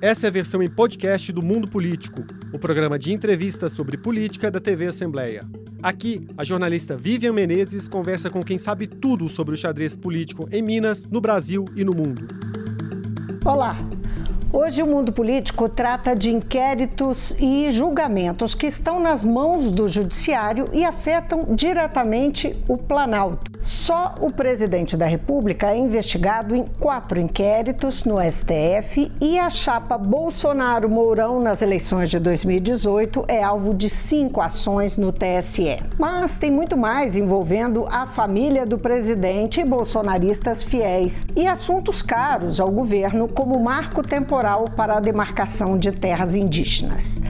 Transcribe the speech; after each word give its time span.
Essa 0.00 0.26
é 0.26 0.28
a 0.28 0.32
versão 0.32 0.62
em 0.62 0.70
podcast 0.70 1.32
do 1.32 1.42
Mundo 1.42 1.66
Político, 1.66 2.22
o 2.52 2.58
programa 2.58 2.96
de 2.96 3.12
entrevistas 3.12 3.72
sobre 3.72 3.96
política 3.96 4.48
da 4.48 4.60
TV 4.60 4.86
Assembleia. 4.86 5.44
Aqui, 5.82 6.24
a 6.36 6.44
jornalista 6.44 6.96
Vivian 6.96 7.32
Menezes 7.32 7.88
conversa 7.88 8.30
com 8.30 8.40
quem 8.40 8.56
sabe 8.56 8.86
tudo 8.86 9.28
sobre 9.28 9.54
o 9.54 9.58
xadrez 9.58 9.96
político 9.96 10.48
em 10.52 10.62
Minas, 10.62 11.04
no 11.06 11.20
Brasil 11.20 11.64
e 11.74 11.82
no 11.82 11.92
mundo. 11.92 12.28
Olá! 13.44 13.76
Hoje 14.52 14.84
o 14.84 14.86
mundo 14.86 15.12
político 15.12 15.68
trata 15.68 16.14
de 16.14 16.30
inquéritos 16.30 17.34
e 17.40 17.68
julgamentos 17.72 18.54
que 18.54 18.68
estão 18.68 19.00
nas 19.00 19.24
mãos 19.24 19.72
do 19.72 19.88
judiciário 19.88 20.70
e 20.72 20.84
afetam 20.84 21.56
diretamente 21.56 22.56
o 22.68 22.78
Planalto. 22.78 23.57
Só 23.60 24.14
o 24.20 24.30
presidente 24.30 24.96
da 24.96 25.06
República 25.06 25.70
é 25.70 25.76
investigado 25.76 26.54
em 26.54 26.64
quatro 26.78 27.20
inquéritos 27.20 28.04
no 28.04 28.16
STF 28.20 29.10
e 29.20 29.38
a 29.38 29.50
chapa 29.50 29.98
Bolsonaro-Mourão 29.98 31.40
nas 31.40 31.62
eleições 31.62 32.08
de 32.08 32.18
2018 32.18 33.24
é 33.28 33.42
alvo 33.42 33.74
de 33.74 33.90
cinco 33.90 34.40
ações 34.40 34.96
no 34.96 35.12
TSE. 35.12 35.78
Mas 35.98 36.38
tem 36.38 36.50
muito 36.50 36.76
mais 36.76 37.16
envolvendo 37.16 37.86
a 37.88 38.06
família 38.06 38.64
do 38.64 38.78
presidente 38.78 39.60
e 39.60 39.64
bolsonaristas 39.64 40.62
fiéis 40.62 41.26
e 41.34 41.46
assuntos 41.46 42.02
caros 42.02 42.60
ao 42.60 42.70
governo, 42.70 43.28
como 43.28 43.58
marco 43.58 44.02
temporal 44.02 44.66
para 44.76 44.96
a 44.96 45.00
demarcação 45.00 45.76
de 45.76 45.92
terras 45.92 46.34
indígenas. 46.34 47.20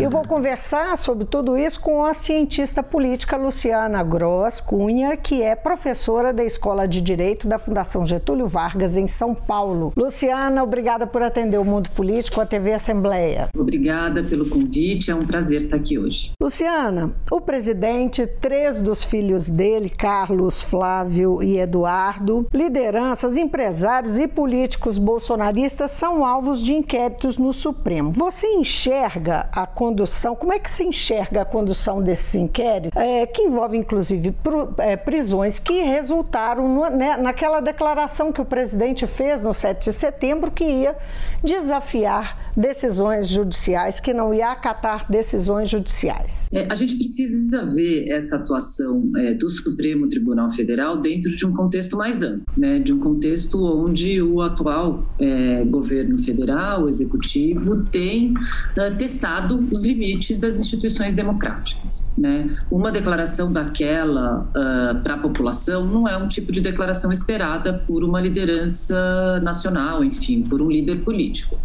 Eu 0.00 0.10
vou 0.10 0.22
conversar 0.22 0.96
sobre 0.96 1.24
tudo 1.24 1.58
isso 1.58 1.80
com 1.80 2.04
a 2.04 2.14
cientista 2.14 2.84
política 2.84 3.36
Luciana 3.36 4.00
Gross 4.04 4.60
Cunha, 4.60 5.16
que 5.16 5.42
é 5.42 5.56
professora 5.56 6.32
da 6.32 6.44
Escola 6.44 6.86
de 6.86 7.00
Direito 7.00 7.48
da 7.48 7.58
Fundação 7.58 8.06
Getúlio 8.06 8.46
Vargas, 8.46 8.96
em 8.96 9.08
São 9.08 9.34
Paulo. 9.34 9.92
Luciana, 9.96 10.62
obrigada 10.62 11.04
por 11.04 11.20
atender 11.20 11.58
o 11.58 11.64
Mundo 11.64 11.90
Político, 11.90 12.40
a 12.40 12.46
TV 12.46 12.74
Assembleia. 12.74 13.48
Obrigada 13.56 14.22
pelo 14.22 14.48
convite, 14.48 15.10
é 15.10 15.14
um 15.16 15.26
prazer 15.26 15.62
estar 15.62 15.76
aqui 15.76 15.98
hoje. 15.98 16.30
Luciana, 16.40 17.12
o 17.28 17.40
presidente, 17.40 18.24
três 18.24 18.80
dos 18.80 19.02
filhos 19.02 19.50
dele, 19.50 19.90
Carlos, 19.90 20.62
Flávio 20.62 21.42
e 21.42 21.58
Eduardo, 21.58 22.46
lideranças, 22.54 23.36
empresários 23.36 24.16
e 24.16 24.28
políticos 24.28 24.96
bolsonaristas 24.96 25.90
são 25.90 26.24
alvos 26.24 26.62
de 26.62 26.72
inquéritos 26.72 27.36
no 27.36 27.52
Supremo. 27.52 28.12
Você 28.12 28.46
enxerga 28.46 29.48
a 29.52 29.66
condução, 29.88 30.36
como 30.36 30.52
é 30.52 30.58
que 30.58 30.70
se 30.70 30.84
enxerga 30.84 31.42
a 31.42 31.44
condução 31.44 32.02
desses 32.02 32.34
inquéritos, 32.34 33.00
é, 33.00 33.26
que 33.26 33.42
envolve 33.42 33.76
inclusive 33.76 34.34
é, 34.78 34.96
prisões 34.96 35.58
que 35.58 35.80
resultaram 35.80 36.68
no, 36.68 36.90
né, 36.90 37.16
naquela 37.16 37.60
declaração 37.60 38.30
que 38.30 38.40
o 38.40 38.44
presidente 38.44 39.06
fez 39.06 39.42
no 39.42 39.54
7 39.54 39.86
de 39.86 39.92
setembro 39.92 40.50
que 40.50 40.64
ia 40.64 40.94
desafiar 41.42 42.52
decisões 42.56 43.28
judiciais, 43.28 44.00
que 44.00 44.12
não 44.12 44.34
ia 44.34 44.50
acatar 44.50 45.10
decisões 45.10 45.70
judiciais. 45.70 46.48
É, 46.52 46.66
a 46.70 46.74
gente 46.74 46.96
precisa 46.96 47.64
ver 47.64 48.10
essa 48.10 48.36
atuação 48.36 49.10
é, 49.16 49.32
do 49.34 49.48
Supremo 49.48 50.08
Tribunal 50.08 50.50
Federal 50.50 50.98
dentro 50.98 51.30
de 51.34 51.46
um 51.46 51.52
contexto 51.54 51.96
mais 51.96 52.22
amplo, 52.22 52.42
né, 52.56 52.78
de 52.78 52.92
um 52.92 52.98
contexto 52.98 53.64
onde 53.64 54.20
o 54.20 54.42
atual 54.42 55.04
é, 55.18 55.64
governo 55.64 56.18
federal, 56.18 56.84
o 56.84 56.88
executivo, 56.88 57.84
tem 57.84 58.34
é, 58.76 58.90
testado 58.90 59.66
limites 59.82 60.38
das 60.38 60.58
instituições 60.58 61.14
democráticas. 61.14 62.12
Né? 62.16 62.56
Uma 62.70 62.90
declaração 62.90 63.52
daquela 63.52 64.42
uh, 64.42 65.02
para 65.02 65.14
a 65.14 65.18
população 65.18 65.86
não 65.86 66.08
é 66.08 66.16
um 66.16 66.28
tipo 66.28 66.52
de 66.52 66.60
declaração 66.60 67.12
esperada 67.12 67.72
por 67.72 68.04
uma 68.04 68.20
liderança 68.20 69.40
nacional, 69.42 70.04
enfim, 70.04 70.42
por 70.42 70.60
um 70.60 70.70
líder 70.70 71.04
político. 71.04 71.56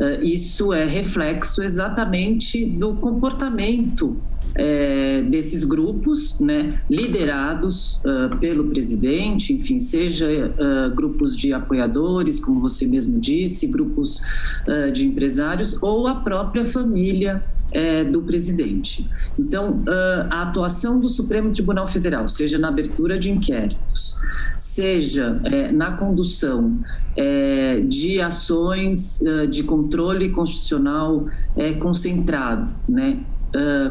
Uh, 0.00 0.22
isso 0.22 0.72
é 0.72 0.84
reflexo 0.84 1.62
exatamente 1.62 2.64
do 2.64 2.94
comportamento 2.94 4.20
é, 4.56 5.22
desses 5.22 5.64
grupos, 5.64 6.40
né, 6.40 6.80
liderados 6.90 8.02
uh, 8.04 8.36
pelo 8.38 8.64
presidente, 8.64 9.52
enfim, 9.52 9.78
seja 9.78 10.26
uh, 10.26 10.94
grupos 10.94 11.36
de 11.36 11.52
apoiadores, 11.52 12.40
como 12.40 12.60
você 12.60 12.86
mesmo 12.86 13.20
disse, 13.20 13.66
grupos 13.66 14.20
uh, 14.66 14.90
de 14.90 15.06
empresários 15.06 15.82
ou 15.82 16.06
a 16.06 16.14
própria 16.14 16.64
família 16.64 17.44
é, 17.72 18.04
do 18.04 18.22
presidente. 18.22 19.08
Então, 19.38 19.82
a 20.30 20.42
atuação 20.42 21.00
do 21.00 21.08
Supremo 21.08 21.50
Tribunal 21.50 21.86
Federal, 21.86 22.28
seja 22.28 22.58
na 22.58 22.68
abertura 22.68 23.18
de 23.18 23.30
inquéritos, 23.30 24.18
seja 24.56 25.40
é, 25.44 25.70
na 25.72 25.92
condução 25.92 26.78
é, 27.16 27.80
de 27.80 28.20
ações 28.20 29.22
de 29.50 29.62
controle 29.64 30.30
constitucional 30.30 31.26
concentrado, 31.80 32.70
né, 32.88 33.18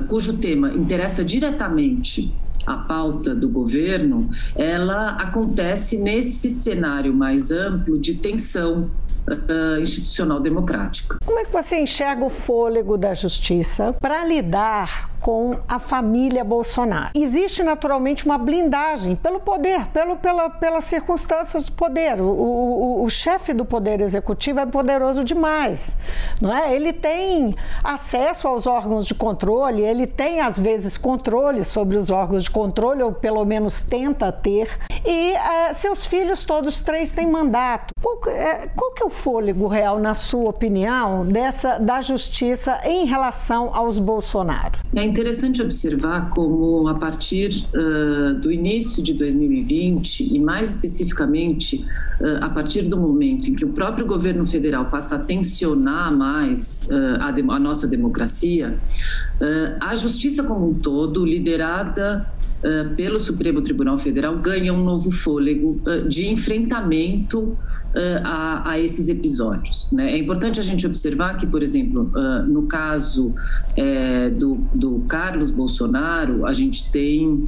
cujo 0.08 0.38
tema 0.38 0.74
interessa 0.74 1.24
diretamente 1.24 2.34
a 2.66 2.78
pauta 2.78 3.36
do 3.36 3.48
governo, 3.50 4.30
ela 4.56 5.10
acontece 5.10 5.98
nesse 5.98 6.50
cenário 6.50 7.14
mais 7.14 7.52
amplo 7.52 8.00
de 8.00 8.16
tensão 8.16 8.90
uh, 9.30 9.80
institucional 9.80 10.40
democrática. 10.40 11.18
Como 11.26 11.40
é 11.40 11.46
que 11.46 11.52
você 11.52 11.80
enxerga 11.80 12.24
o 12.24 12.30
fôlego 12.30 12.98
da 12.98 13.14
justiça 13.14 13.94
para 14.00 14.24
lidar 14.26 15.10
com 15.26 15.58
a 15.68 15.80
família 15.80 16.44
Bolsonaro? 16.44 17.10
Existe 17.16 17.64
naturalmente 17.64 18.28
uma 18.28 18.38
blindagem 18.38 19.16
pelo 19.16 19.40
poder, 19.40 19.88
pelo, 19.88 20.18
pela, 20.18 20.52
pelas 20.52 20.84
circunstâncias 20.84 21.64
do 21.64 21.72
poder. 21.72 22.22
O, 22.22 22.28
o, 22.28 23.04
o 23.04 23.10
chefe 23.10 23.52
do 23.52 23.66
poder 23.66 24.02
executivo 24.02 24.60
é 24.60 24.68
poderoso 24.68 25.24
demais, 25.24 25.98
não 26.40 26.56
é? 26.56 26.76
Ele 26.76 26.94
tem 26.94 27.56
acesso 27.84 28.48
aos 28.48 28.68
órgãos 28.68 29.04
de 29.04 29.16
controle, 29.16 29.82
ele 29.82 30.06
tem 30.06 30.42
às 30.42 30.60
vezes 30.60 30.96
controle 30.96 31.64
sobre 31.64 31.98
os 31.98 32.12
órgãos 32.12 32.44
de 32.44 32.52
controle, 32.52 33.02
ou 33.02 33.12
pelo 33.12 33.44
menos 33.44 33.82
tenta 33.82 34.32
ter. 34.32 34.78
E 35.04 35.34
uh, 35.34 35.74
seus 35.74 36.06
filhos 36.06 36.44
todos 36.44 36.82
três 36.82 37.12
têm 37.12 37.26
mandato. 37.26 37.96
Qual, 38.00 38.18
uh, 38.18 38.70
qual 38.76 38.92
que 38.94 39.02
é 39.02 39.06
o 39.08 39.10
fôlego 39.10 39.68
real, 39.68 39.98
na 39.98 40.14
sua 40.14 40.52
opinião, 40.52 41.26
dessa 41.26 41.80
da 41.80 42.00
justiça 42.00 42.80
em 42.86 43.06
relação 43.06 43.72
aos 43.74 43.98
Bolsonaro? 43.98 44.78
É 44.96 45.15
interessante 45.16 45.62
observar 45.62 46.30
como, 46.30 46.90
a 46.90 46.96
partir 46.96 47.66
uh, 47.74 48.34
do 48.34 48.52
início 48.52 49.02
de 49.02 49.14
2020, 49.14 50.36
e 50.36 50.40
mais 50.42 50.72
especificamente 50.76 51.86
uh, 52.20 52.44
a 52.44 52.50
partir 52.50 52.82
do 52.82 52.98
momento 52.98 53.50
em 53.50 53.56
que 53.56 53.64
o 53.64 53.70
próprio 53.70 54.06
governo 54.06 54.46
federal 54.46 54.86
passa 54.88 55.16
a 55.16 55.20
tensionar 55.20 56.14
mais 56.14 56.90
uh, 56.92 57.22
a, 57.22 57.30
a, 57.30 57.60
nossa 57.60 57.88
democracia, 57.88 58.78
a 59.82 59.96
justiça 59.96 60.44
como 60.44 60.70
um 60.70 60.74
todo, 60.74 61.26
liderada 61.26 62.26
pelo 62.96 63.20
Supremo 63.20 63.62
Tribunal 63.62 63.98
Federal, 63.98 64.38
ganha 64.40 64.74
um 64.74 64.84
novo 64.84 65.12
fôlego 65.12 65.82
de 66.08 66.30
enfrentamento 66.30 67.58
a, 68.24 68.72
a, 68.72 68.80
esses 68.80 69.08
episódios. 69.08 69.92
Né? 69.92 70.14
É 70.14 70.18
importante 70.18 70.60
a 70.60 70.64
gente 70.64 70.86
observar 70.86 71.38
que, 71.38 71.48
por 71.48 71.64
exemplo, 71.64 72.12
uh, 72.16 72.46
no 72.46 72.64
caso 72.64 73.34
do, 74.38 74.56
do, 74.74 75.06
Carlos 75.08 75.52
Bolsonaro, 75.52 76.46
a 76.46 76.54
gente 76.54 76.92
tem 76.92 77.28
uh, 77.28 77.48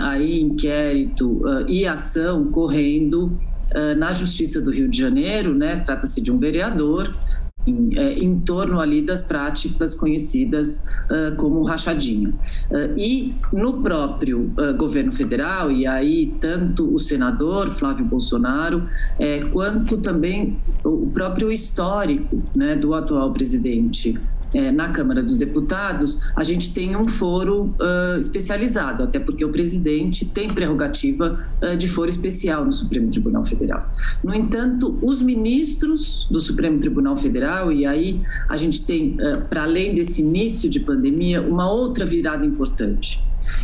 aí 0.00 0.40
inquérito 0.40 1.30
uh, 1.46 1.68
e 1.68 1.86
ação 1.86 2.44
correndo 2.46 3.36
na 3.96 4.12
Justiça 4.12 4.60
do 4.60 4.70
Rio 4.70 4.86
de 4.86 4.98
Janeiro, 4.98 5.54
né? 5.54 5.76
Trata-se 5.76 6.20
de 6.20 6.30
um 6.30 6.38
vereador 6.38 7.10
em, 7.66 7.98
é, 7.98 8.14
em, 8.18 8.40
torno 8.40 8.80
ali 8.80 9.02
das 9.02 9.22
práticas 9.22 9.94
conhecidas 9.94 10.88
uh, 11.10 11.36
como 11.36 11.62
rachadinha. 11.62 12.30
Uh, 12.70 12.98
e 12.98 13.34
no 13.52 13.74
próprio 13.82 14.52
uh, 14.58 14.76
governo 14.76 15.12
federal, 15.12 15.70
e 15.70 15.86
aí 15.86 16.34
tanto 16.40 16.92
o 16.92 16.98
senador 16.98 17.68
Flávio 17.70 18.04
Bolsonaro, 18.04 18.86
é, 19.18 19.40
quanto 19.46 19.98
também 19.98 20.58
o 20.84 21.08
próprio 21.12 21.50
histórico 21.50 22.42
né, 22.54 22.74
do 22.76 22.94
atual 22.94 23.32
presidente 23.32 24.18
é, 24.54 24.70
na 24.70 24.90
Câmara 24.90 25.22
dos 25.22 25.34
Deputados, 25.34 26.22
a 26.36 26.44
gente 26.44 26.74
tem 26.74 26.96
um 26.96 27.08
foro 27.08 27.74
uh, 27.80 28.18
especializado, 28.20 29.02
até 29.02 29.18
porque 29.18 29.44
o 29.44 29.50
presidente 29.50 30.26
tem 30.26 30.48
prerrogativa 30.48 31.44
uh, 31.62 31.76
de 31.76 31.88
foro 31.88 32.08
especial 32.08 32.64
no 32.64 32.72
Supremo 32.72 33.08
Tribunal 33.08 33.44
Federal. 33.44 33.90
No 34.22 34.34
entanto, 34.34 34.98
os 35.02 35.22
ministros 35.22 36.28
do 36.30 36.40
Supremo 36.40 36.78
Tribunal 36.78 37.16
Federal, 37.16 37.72
e 37.72 37.86
aí 37.86 38.20
a 38.48 38.56
gente 38.56 38.84
tem, 38.84 39.16
uh, 39.16 39.42
para 39.48 39.62
além 39.62 39.94
desse 39.94 40.22
início 40.22 40.68
de 40.68 40.80
pandemia, 40.80 41.40
uma 41.40 41.70
outra 41.70 42.04
virada 42.04 42.44
importante, 42.44 43.22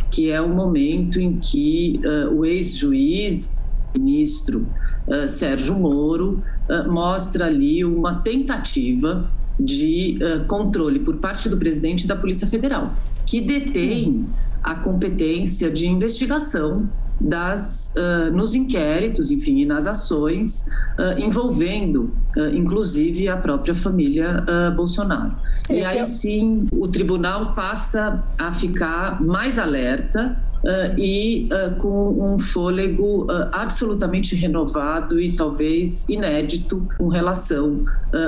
que 0.09 0.29
é 0.29 0.41
o 0.41 0.49
momento 0.49 1.19
em 1.19 1.39
que 1.39 2.01
o 2.35 2.45
ex-juiz 2.45 3.58
ministro 3.97 4.67
uh, 5.07 5.27
Sérgio 5.27 5.75
Moro 5.75 6.43
uh, 6.69 6.91
mostra 6.91 7.45
ali 7.45 7.83
uma 7.83 8.15
tentativa 8.15 9.29
de 9.59 10.19
uh, 10.21 10.45
controle 10.45 10.99
por 10.99 11.17
parte 11.17 11.49
do 11.49 11.57
presidente 11.57 12.07
da 12.07 12.15
Polícia 12.15 12.47
Federal, 12.47 12.93
que 13.25 13.41
detém 13.41 14.27
a 14.63 14.75
competência 14.75 15.69
de 15.69 15.87
investigação 15.87 16.89
das, 17.19 17.93
uh, 17.97 18.31
nos 18.31 18.55
inquéritos, 18.55 19.29
enfim, 19.29 19.59
e 19.59 19.65
nas 19.65 19.87
ações 19.87 20.67
uh, 20.97 21.19
envolvendo, 21.21 22.13
uh, 22.37 22.55
inclusive, 22.55 23.27
a 23.27 23.37
própria 23.37 23.75
família 23.75 24.43
Bolsonaro. 24.75 25.35
Esse 25.69 25.81
e 25.81 25.83
aí 25.83 25.97
é... 25.97 26.03
sim 26.03 26.67
o 26.71 26.87
tribunal 26.87 27.53
passa 27.53 28.23
a 28.37 28.53
ficar 28.53 29.21
mais 29.21 29.59
alerta 29.59 30.37
Uh, 30.63 30.99
e 30.99 31.47
uh, 31.53 31.73
com 31.75 32.33
um 32.33 32.37
fôlego 32.37 33.23
uh, 33.23 33.47
absolutamente 33.51 34.35
renovado 34.35 35.19
e 35.19 35.33
talvez 35.33 36.07
inédito 36.09 36.85
com 36.97 37.07
relação 37.07 37.85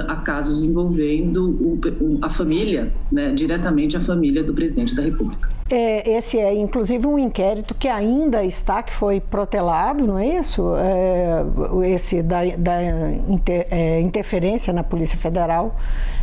a 0.07 0.15
casos 0.15 0.63
envolvendo 0.63 1.49
o, 1.49 2.19
a 2.21 2.29
família, 2.29 2.93
né, 3.11 3.33
diretamente 3.33 3.97
a 3.97 3.99
família 3.99 4.43
do 4.43 4.53
presidente 4.53 4.95
da 4.95 5.01
República. 5.01 5.49
É, 5.71 6.17
esse 6.17 6.37
é 6.37 6.53
inclusive 6.53 7.07
um 7.07 7.17
inquérito 7.17 7.73
que 7.73 7.87
ainda 7.87 8.43
está, 8.43 8.83
que 8.83 8.93
foi 8.93 9.21
protelado, 9.21 10.05
não 10.05 10.19
é 10.19 10.37
isso? 10.37 10.75
É, 10.75 11.45
esse 11.87 12.21
da, 12.21 12.41
da 12.57 12.83
inter, 13.29 13.67
é, 13.71 14.01
interferência 14.01 14.73
na 14.73 14.83
Polícia 14.83 15.17
Federal 15.17 15.75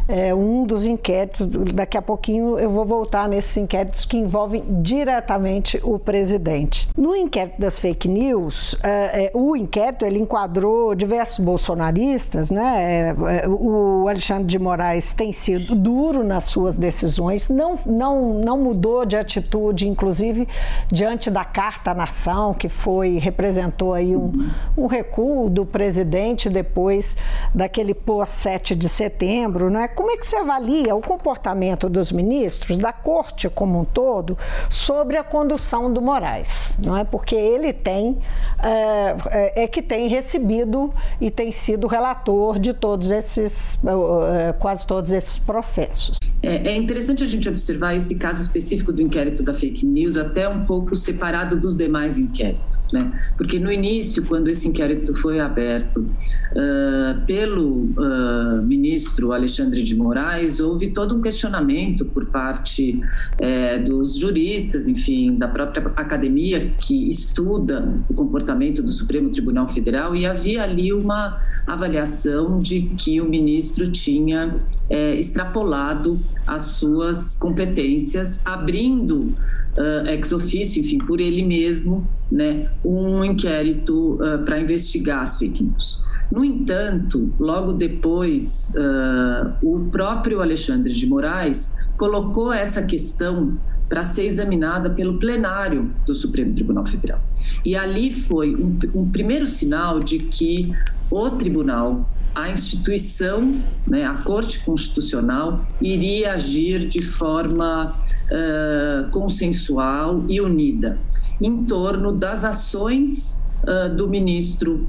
é 0.08 0.34
um 0.34 0.64
dos 0.64 0.86
inquéritos. 0.86 1.46
Daqui 1.46 1.98
a 1.98 2.02
pouquinho 2.02 2.58
eu 2.58 2.70
vou 2.70 2.86
voltar 2.86 3.28
nesses 3.28 3.54
inquéritos 3.58 4.06
que 4.06 4.16
envolvem 4.16 4.64
diretamente 4.80 5.78
o 5.84 5.98
presidente. 5.98 6.88
No 6.96 7.14
inquérito 7.14 7.60
das 7.60 7.78
fake 7.78 8.08
news, 8.08 8.74
é, 8.82 9.26
é, 9.26 9.30
o 9.34 9.54
inquérito 9.54 10.06
ele 10.06 10.18
enquadrou 10.18 10.94
diversos 10.94 11.44
bolsonaristas, 11.44 12.50
né? 12.50 13.10
É, 13.10 13.44
é, 13.44 13.48
o 13.48 14.08
Alexandre 14.08 14.46
de 14.46 14.58
Moraes 14.58 15.12
tem 15.12 15.30
sido 15.32 15.74
duro 15.74 16.24
nas 16.24 16.44
suas 16.44 16.76
decisões, 16.76 17.50
não, 17.50 17.78
não, 17.84 18.34
não 18.34 18.58
mudou 18.58 19.04
de 19.04 19.16
atitude, 19.16 19.86
inclusive 19.86 20.48
diante 20.90 21.30
da 21.30 21.44
Carta 21.44 21.92
Nação, 21.92 22.54
que 22.54 22.68
foi 22.68 23.18
representou 23.18 23.92
aí 23.92 24.16
um, 24.16 24.32
um 24.76 24.86
recuo 24.86 25.50
do 25.50 25.66
presidente 25.66 26.48
depois 26.48 27.16
daquele 27.54 27.92
pós-7 27.92 28.74
de 28.74 28.88
setembro, 28.88 29.68
né? 29.68 29.88
Como 29.98 30.12
é 30.12 30.16
que 30.16 30.24
você 30.24 30.36
avalia 30.36 30.94
o 30.94 31.00
comportamento 31.00 31.88
dos 31.88 32.12
ministros, 32.12 32.78
da 32.78 32.92
corte 32.92 33.48
como 33.48 33.80
um 33.80 33.84
todo, 33.84 34.38
sobre 34.70 35.16
a 35.16 35.24
condução 35.24 35.92
do 35.92 36.00
Moraes? 36.00 36.78
Não 36.80 36.96
é 36.96 37.02
porque 37.02 37.34
ele 37.34 37.72
tem 37.72 38.16
é, 38.62 39.64
é, 39.64 39.66
que 39.66 39.82
tem 39.82 40.06
recebido 40.06 40.94
e 41.20 41.32
tem 41.32 41.50
sido 41.50 41.88
relator 41.88 42.60
de 42.60 42.72
todos 42.72 43.10
esses, 43.10 43.76
é, 43.84 44.52
quase 44.52 44.86
todos 44.86 45.12
esses 45.12 45.36
processos. 45.36 46.16
É, 46.42 46.68
é 46.68 46.76
interessante 46.76 47.24
a 47.24 47.26
gente 47.26 47.48
observar 47.48 47.96
esse 47.96 48.14
caso 48.14 48.40
específico 48.40 48.92
do 48.92 49.02
inquérito 49.02 49.42
da 49.42 49.52
fake 49.52 49.84
news 49.84 50.16
até 50.16 50.48
um 50.48 50.64
pouco 50.64 50.94
separado 50.94 51.58
dos 51.58 51.76
demais 51.76 52.16
inquéritos, 52.16 52.92
né? 52.92 53.12
Porque 53.36 53.58
no 53.58 53.72
início, 53.72 54.24
quando 54.24 54.48
esse 54.48 54.68
inquérito 54.68 55.12
foi 55.14 55.40
aberto 55.40 55.98
uh, 55.98 57.26
pelo 57.26 57.86
uh, 57.96 58.62
ministro 58.62 59.32
Alexandre 59.32 59.82
de 59.88 59.96
Moraes, 59.96 60.60
houve 60.60 60.90
todo 60.90 61.16
um 61.16 61.20
questionamento 61.20 62.04
por 62.06 62.26
parte 62.26 63.00
é, 63.38 63.78
dos 63.78 64.16
juristas, 64.16 64.86
enfim, 64.86 65.36
da 65.36 65.48
própria 65.48 65.84
academia 65.96 66.70
que 66.80 67.08
estuda 67.08 67.92
o 68.08 68.14
comportamento 68.14 68.82
do 68.82 68.90
Supremo 68.90 69.30
Tribunal 69.30 69.66
Federal 69.66 70.14
e 70.14 70.26
havia 70.26 70.62
ali 70.62 70.92
uma 70.92 71.40
avaliação 71.66 72.60
de 72.60 72.82
que 72.82 73.20
o 73.20 73.28
ministro 73.28 73.90
tinha 73.90 74.56
é, 74.88 75.14
extrapolado 75.14 76.20
as 76.46 76.62
suas 76.62 77.34
competências, 77.34 78.46
abrindo 78.46 79.34
uh, 79.78 80.06
ex 80.08 80.32
officio, 80.32 80.80
enfim, 80.80 80.98
por 80.98 81.20
ele 81.20 81.42
mesmo, 81.42 82.06
né, 82.30 82.68
um 82.84 83.24
inquérito 83.24 84.14
uh, 84.14 84.44
para 84.44 84.60
investigar 84.60 85.22
as 85.22 85.38
fake 85.38 85.62
news. 85.62 86.06
No 86.30 86.44
entanto, 86.44 87.32
logo 87.38 87.72
depois, 87.72 88.74
uh, 88.76 89.54
o 89.62 89.88
próprio 89.90 90.42
Alexandre 90.42 90.92
de 90.92 91.06
Moraes 91.06 91.76
colocou 91.96 92.52
essa 92.52 92.82
questão 92.82 93.58
para 93.88 94.04
ser 94.04 94.26
examinada 94.26 94.90
pelo 94.90 95.18
plenário 95.18 95.90
do 96.06 96.14
Supremo 96.14 96.52
Tribunal 96.52 96.84
Federal. 96.84 97.20
E 97.64 97.74
ali 97.74 98.12
foi 98.12 98.54
um, 98.54 98.78
um 98.94 99.10
primeiro 99.10 99.46
sinal 99.46 100.00
de 100.00 100.18
que 100.18 100.72
o 101.10 101.30
tribunal 101.30 102.06
a 102.34 102.50
instituição, 102.50 103.60
né, 103.86 104.04
a 104.04 104.14
Corte 104.14 104.60
Constitucional, 104.60 105.60
iria 105.80 106.34
agir 106.34 106.86
de 106.86 107.02
forma 107.02 107.86
uh, 107.86 109.10
consensual 109.10 110.24
e 110.28 110.40
unida 110.40 110.98
em 111.40 111.64
torno 111.64 112.12
das 112.12 112.44
ações 112.44 113.44
uh, 113.64 113.94
do 113.94 114.08
ministro 114.08 114.86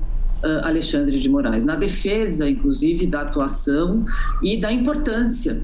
Alexandre 0.64 1.20
de 1.20 1.30
Moraes, 1.30 1.66
na 1.66 1.76
defesa, 1.76 2.50
inclusive, 2.50 3.06
da 3.08 3.22
atuação 3.22 4.06
e 4.44 4.58
da 4.58 4.72
importância 4.72 5.62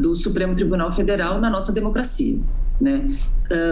do 0.00 0.14
Supremo 0.14 0.54
Tribunal 0.54 0.90
Federal 0.90 1.40
na 1.40 1.48
nossa 1.48 1.72
democracia. 1.72 2.38
Né? 2.80 3.08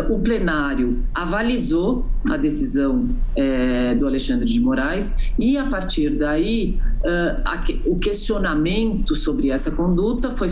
O 0.08 0.18
plenário 0.20 1.02
avalizou 1.12 2.06
a 2.30 2.36
decisão 2.36 3.08
é, 3.36 3.94
do 3.94 4.06
Alexandre 4.06 4.46
de 4.46 4.60
Moraes 4.60 5.16
e, 5.38 5.58
a 5.58 5.66
partir 5.66 6.10
daí, 6.10 6.78
uh, 7.04 7.42
a, 7.44 7.64
o 7.86 7.98
questionamento 7.98 9.14
sobre 9.14 9.50
essa 9.50 9.72
conduta 9.72 10.30
foi, 10.30 10.48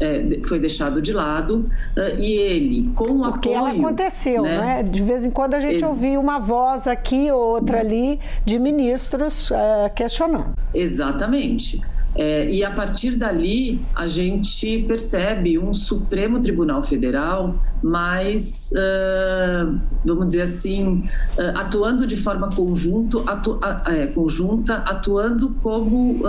é, 0.00 0.40
foi 0.44 0.58
deixado 0.58 1.00
de 1.00 1.12
lado 1.12 1.70
uh, 1.96 2.20
e 2.20 2.32
ele, 2.32 2.90
com 2.94 3.04
o 3.04 3.22
Porque 3.22 3.50
apoio... 3.50 3.64
Porque 3.64 3.80
aconteceu, 3.80 4.42
né? 4.42 4.58
né? 4.58 4.82
De 4.82 5.02
vez 5.02 5.24
em 5.24 5.30
quando 5.30 5.54
a 5.54 5.60
gente 5.60 5.74
Ex 5.74 5.82
ouvia 5.82 6.18
uma 6.18 6.38
voz 6.38 6.86
aqui, 6.86 7.30
outra 7.30 7.80
ali, 7.80 8.18
de 8.44 8.58
ministros 8.58 9.50
questionando. 9.94 10.54
Exatamente. 10.74 11.80
É, 12.16 12.48
e 12.50 12.64
a 12.64 12.70
partir 12.70 13.12
dali, 13.12 13.84
a 13.94 14.06
gente 14.06 14.84
percebe 14.88 15.58
um 15.58 15.72
Supremo 15.72 16.40
Tribunal 16.40 16.82
Federal 16.82 17.54
mais, 17.82 18.72
uh, 18.72 19.80
vamos 20.04 20.28
dizer 20.28 20.42
assim, 20.42 21.04
uh, 21.38 21.58
atuando 21.58 22.06
de 22.06 22.16
forma 22.16 22.50
conjunto, 22.50 23.22
atu, 23.26 23.60
é, 23.86 24.06
conjunta, 24.08 24.76
atuando 24.76 25.50
como 25.54 26.20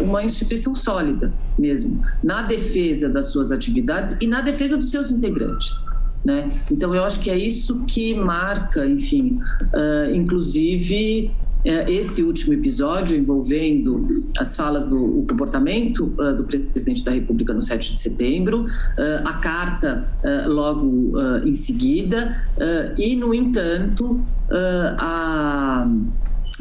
uma 0.00 0.22
instituição 0.22 0.74
sólida 0.76 1.32
mesmo, 1.58 2.02
na 2.22 2.42
defesa 2.42 3.08
das 3.08 3.26
suas 3.26 3.50
atividades 3.50 4.16
e 4.20 4.26
na 4.26 4.40
defesa 4.40 4.76
dos 4.76 4.90
seus 4.90 5.10
integrantes. 5.10 5.86
Né? 6.24 6.50
Então, 6.70 6.94
eu 6.94 7.04
acho 7.04 7.20
que 7.20 7.30
é 7.30 7.38
isso 7.38 7.84
que 7.86 8.14
marca, 8.14 8.86
enfim, 8.86 9.38
inclusive 10.14 11.32
é, 11.64 11.90
esse 11.92 12.22
último 12.22 12.54
episódio 12.54 13.16
envolvendo 13.16 14.24
as 14.38 14.56
falas 14.56 14.86
do 14.86 15.24
comportamento 15.28 16.14
uh, 16.18 16.34
do 16.34 16.44
presidente 16.44 17.04
da 17.04 17.10
República 17.10 17.52
no 17.52 17.60
7 17.60 17.94
de 17.94 18.00
setembro, 18.00 18.64
uh, 18.64 18.68
a 19.26 19.34
carta 19.34 20.08
uh, 20.24 20.50
logo 20.50 21.12
em 21.44 21.54
seguida, 21.54 22.36
e, 22.98 23.16
no 23.16 23.34
entanto, 23.34 24.20
a 24.98 25.88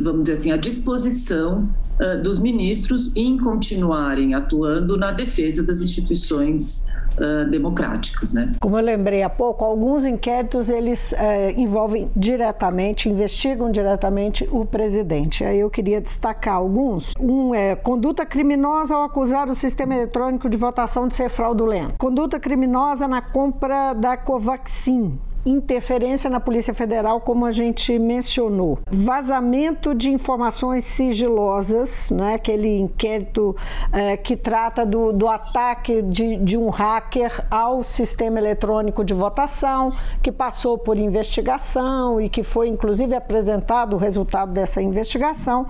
vamos 0.01 0.24
dizer 0.24 0.34
assim, 0.34 0.51
a 0.51 0.58
disposição 0.58 1.70
uh, 2.00 2.22
dos 2.22 2.39
ministros 2.39 3.16
em 3.16 3.38
continuarem 3.38 4.34
atuando 4.34 4.98
na 4.98 5.12
defesa 5.12 5.63
das 5.63 5.82
instituições 5.82 6.88
uh, 7.20 8.34
né? 8.34 8.56
Como 8.60 8.78
eu 8.78 8.84
lembrei 8.84 9.24
há 9.24 9.30
pouco, 9.30 9.64
alguns 9.64 10.06
inquéritos 10.06 10.70
eles 10.70 11.12
uh, 11.14 11.60
envolvem 11.60 12.10
diretamente, 12.16 13.10
investigam 13.10 13.72
diretamente 13.72 14.48
o 14.52 14.66
presidente. 14.66 15.44
Aí 15.44 15.60
eu 15.60 15.70
queria 15.70 16.02
destacar 16.02 16.56
alguns. 16.56 17.14
Um 17.20 17.54
é 17.54 17.76
conduta 17.76 18.26
criminosa 18.26 18.96
ao 18.96 19.04
acusar 19.04 19.50
o 19.50 19.56
sistema 19.56 19.96
eletrônico 19.96 20.50
de 20.50 20.58
votação 20.58 21.08
de 21.08 21.16
ser 21.16 21.30
fraudulento. 21.30 21.96
Conduta 21.98 22.40
criminosa 22.40 23.08
na 23.08 23.22
compra 23.22 23.94
da 23.94 24.18
Covaxin 24.18 25.20
interferência 25.46 26.29
na 26.29 26.39
Polícia 26.39 26.74
Federal, 26.74 27.22
como 27.22 27.46
a 27.46 27.51
gente 27.51 27.98
mencionou, 27.98 28.79
vazamento 28.89 29.96
de 29.96 30.10
informações 30.10 30.84
sigilosas, 30.84 32.12
né? 32.12 32.36
aquele 32.36 32.79
inquérito 32.79 33.55
é, 33.91 34.17
que 34.17 34.36
trata 34.36 34.86
do, 34.86 35.13
do 35.13 35.27
ataque 35.27 36.01
de, 36.01 36.36
de 36.38 36.58
um 36.58 36.69
hacker 36.69 37.46
ao 37.50 37.84
sistema 37.84 38.39
eletrônico 38.39 39.03
de 39.03 39.13
votação, 39.13 39.89
que 40.22 40.31
passou 40.31 40.77
por 40.77 40.98
investigação 40.98 42.19
e 42.19 42.29
que 42.29 42.43
foi 42.43 42.67
inclusive 42.67 43.15
apresentado 43.15 43.96
o 43.96 43.98
resultado 43.98 44.51
dessa 44.51 44.81
investigação. 44.81 45.67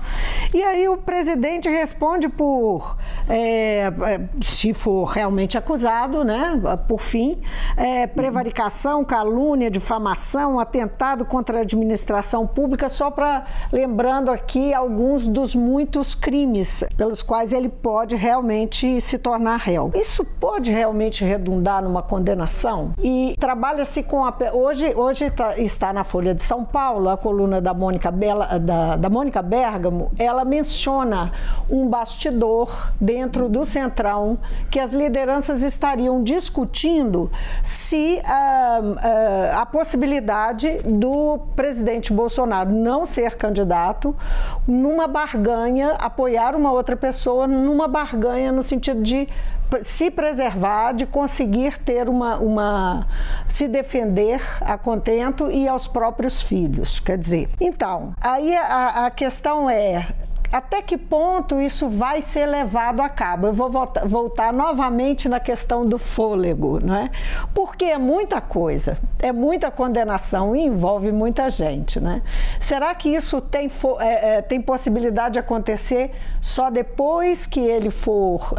E 0.53 0.63
aí 0.63 0.87
o 0.89 0.97
presidente 0.97 1.69
responde 1.69 2.27
por, 2.27 2.97
é, 3.27 3.81
é 3.81 4.29
se 4.41 4.73
for 4.73 5.05
realmente 5.05 5.57
acusado, 5.57 6.23
né? 6.23 6.59
por 6.87 6.99
fim, 6.99 7.39
é, 7.77 8.07
prevaricação, 8.07 9.03
calúnia 9.05 9.58
calúnia, 9.59 9.69
difamação, 9.69 10.59
atentado 10.59 11.25
contra 11.25 11.59
a 11.59 11.61
administração 11.61 12.47
pública, 12.47 12.87
só 12.87 13.11
para 13.11 13.43
lembrando 13.71 14.31
aqui 14.31 14.73
alguns 14.73 15.27
dos 15.27 15.53
muitos 15.53 16.15
crimes 16.15 16.83
pelos 16.95 17.21
quais 17.21 17.51
ele 17.51 17.67
pode 17.67 18.15
realmente 18.15 19.01
se 19.01 19.17
tornar 19.17 19.57
réu. 19.57 19.91
Isso 19.93 20.23
pode 20.23 20.71
realmente 20.71 21.25
redundar 21.25 21.83
numa 21.83 22.01
condenação? 22.01 22.93
E 22.99 23.35
trabalha-se 23.37 24.01
com 24.03 24.23
a 24.23 24.33
hoje 24.53 24.93
hoje 24.95 25.29
tá, 25.29 25.57
está 25.59 25.91
na 25.91 26.05
Folha 26.05 26.33
de 26.33 26.43
São 26.43 26.63
Paulo 26.63 27.09
a 27.09 27.17
coluna 27.17 27.59
da 27.59 27.73
Mônica 27.73 28.09
Bela, 28.09 28.57
da, 28.59 28.95
da 28.95 29.09
Mônica 29.09 29.41
Bergamo, 29.41 30.11
ela 30.17 30.45
menciona 30.45 31.31
um 31.69 31.87
bastidor 31.87 32.91
dentro 32.99 33.49
do 33.49 33.65
Centrão 33.65 34.37
que 34.71 34.79
as 34.79 34.93
lideranças 34.93 35.63
estariam 35.63 36.23
discutindo 36.23 37.29
se 37.61 38.21
uh, 38.23 38.91
uh, 38.91 39.48
a 39.53 39.65
possibilidade 39.65 40.79
do 40.83 41.39
presidente 41.55 42.13
Bolsonaro 42.13 42.71
não 42.71 43.05
ser 43.05 43.35
candidato 43.35 44.15
numa 44.67 45.07
barganha, 45.07 45.91
apoiar 45.93 46.55
uma 46.55 46.71
outra 46.71 46.95
pessoa 46.95 47.47
numa 47.47 47.87
barganha 47.87 48.51
no 48.51 48.63
sentido 48.63 49.01
de 49.01 49.27
se 49.83 50.09
preservar, 50.09 50.93
de 50.93 51.05
conseguir 51.05 51.77
ter 51.77 52.09
uma, 52.09 52.37
uma 52.37 53.07
se 53.47 53.67
defender 53.67 54.41
a 54.61 54.77
contento 54.77 55.51
e 55.51 55.67
aos 55.67 55.87
próprios 55.87 56.41
filhos. 56.41 56.99
Quer 56.99 57.17
dizer, 57.17 57.49
então, 57.59 58.13
aí 58.19 58.55
a, 58.55 59.05
a 59.05 59.11
questão 59.11 59.69
é 59.69 60.07
até 60.51 60.81
que 60.81 60.97
ponto 60.97 61.59
isso 61.59 61.87
vai 61.87 62.21
ser 62.21 62.45
levado 62.47 63.01
a 63.01 63.09
cabo? 63.09 63.47
Eu 63.47 63.53
vou 63.53 63.69
voltar, 63.69 64.07
voltar, 64.07 64.51
novamente 64.51 65.29
na 65.29 65.39
questão 65.39 65.85
do 65.85 65.99
fôlego, 65.99 66.79
né? 66.79 67.11
Porque 67.53 67.85
é 67.85 67.97
muita 67.97 68.41
coisa, 68.41 68.97
é 69.19 69.31
muita 69.31 69.69
condenação 69.69 70.55
e 70.55 70.65
envolve 70.65 71.11
muita 71.11 71.49
gente, 71.49 71.99
né? 71.99 72.21
Será 72.59 72.95
que 72.95 73.09
isso 73.09 73.39
tem, 73.41 73.69
é, 73.99 74.37
é, 74.37 74.41
tem 74.41 74.59
possibilidade 74.59 75.33
de 75.33 75.39
acontecer 75.39 76.11
só 76.41 76.71
depois 76.71 77.45
que 77.45 77.59
ele 77.59 77.91
for, 77.91 78.53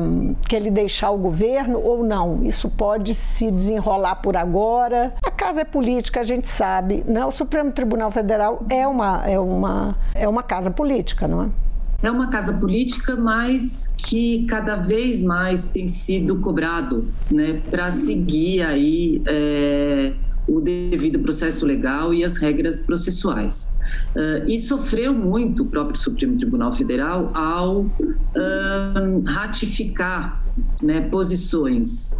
um, 0.00 0.34
que 0.48 0.54
ele 0.54 0.70
deixar 0.70 1.10
o 1.10 1.18
governo 1.18 1.80
ou 1.80 2.04
não? 2.04 2.44
Isso 2.44 2.68
pode 2.68 3.12
se 3.12 3.50
desenrolar 3.50 4.16
por 4.16 4.36
agora. 4.36 5.12
A 5.22 5.30
casa 5.32 5.62
é 5.62 5.64
política, 5.64 6.20
a 6.20 6.24
gente 6.24 6.46
sabe, 6.46 7.04
né? 7.06 7.24
O 7.26 7.32
Supremo 7.32 7.72
Tribunal 7.72 8.10
Federal 8.12 8.62
é 8.70 8.86
uma, 8.86 9.28
é 9.28 9.38
uma, 9.38 9.96
é 10.14 10.28
uma 10.28 10.42
casa 10.42 10.70
política 10.70 11.23
política, 11.24 11.28
não 11.28 11.42
é? 11.42 11.50
É 12.02 12.10
uma 12.10 12.28
casa 12.28 12.54
política, 12.54 13.16
mas 13.16 13.94
que 13.96 14.44
cada 14.46 14.76
vez 14.76 15.22
mais 15.22 15.68
tem 15.68 15.86
sido 15.86 16.38
cobrado, 16.40 17.08
né, 17.30 17.62
para 17.70 17.90
seguir 17.90 18.60
aí 18.62 19.22
é, 19.26 20.12
o 20.46 20.60
devido 20.60 21.20
processo 21.20 21.64
legal 21.64 22.12
e 22.12 22.22
as 22.22 22.36
regras 22.36 22.80
processuais. 22.80 23.80
Uh, 24.14 24.46
e 24.46 24.58
sofreu 24.58 25.14
muito 25.14 25.62
o 25.62 25.66
próprio 25.66 25.98
Supremo 25.98 26.36
Tribunal 26.36 26.72
Federal 26.72 27.30
ao 27.32 27.80
uh, 27.80 29.22
ratificar 29.26 30.44
né, 30.82 31.00
posições 31.00 32.18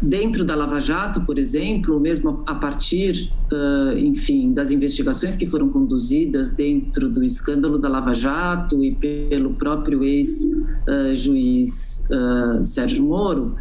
Dentro 0.00 0.44
da 0.44 0.54
Lava 0.54 0.78
Jato, 0.78 1.22
por 1.22 1.38
exemplo, 1.38 1.94
ou 1.94 2.00
mesmo 2.00 2.42
a 2.46 2.54
partir, 2.54 3.30
uh, 3.52 3.98
enfim, 3.98 4.52
das 4.52 4.70
investigações 4.70 5.36
que 5.36 5.46
foram 5.46 5.68
conduzidas 5.68 6.54
dentro 6.54 7.08
do 7.08 7.22
escândalo 7.22 7.78
da 7.78 7.88
Lava 7.88 8.14
Jato 8.14 8.82
e 8.82 8.94
pelo 8.94 9.54
próprio 9.54 10.02
ex-juiz 10.02 12.06
Sérgio 12.62 13.04
Moro, 13.04 13.54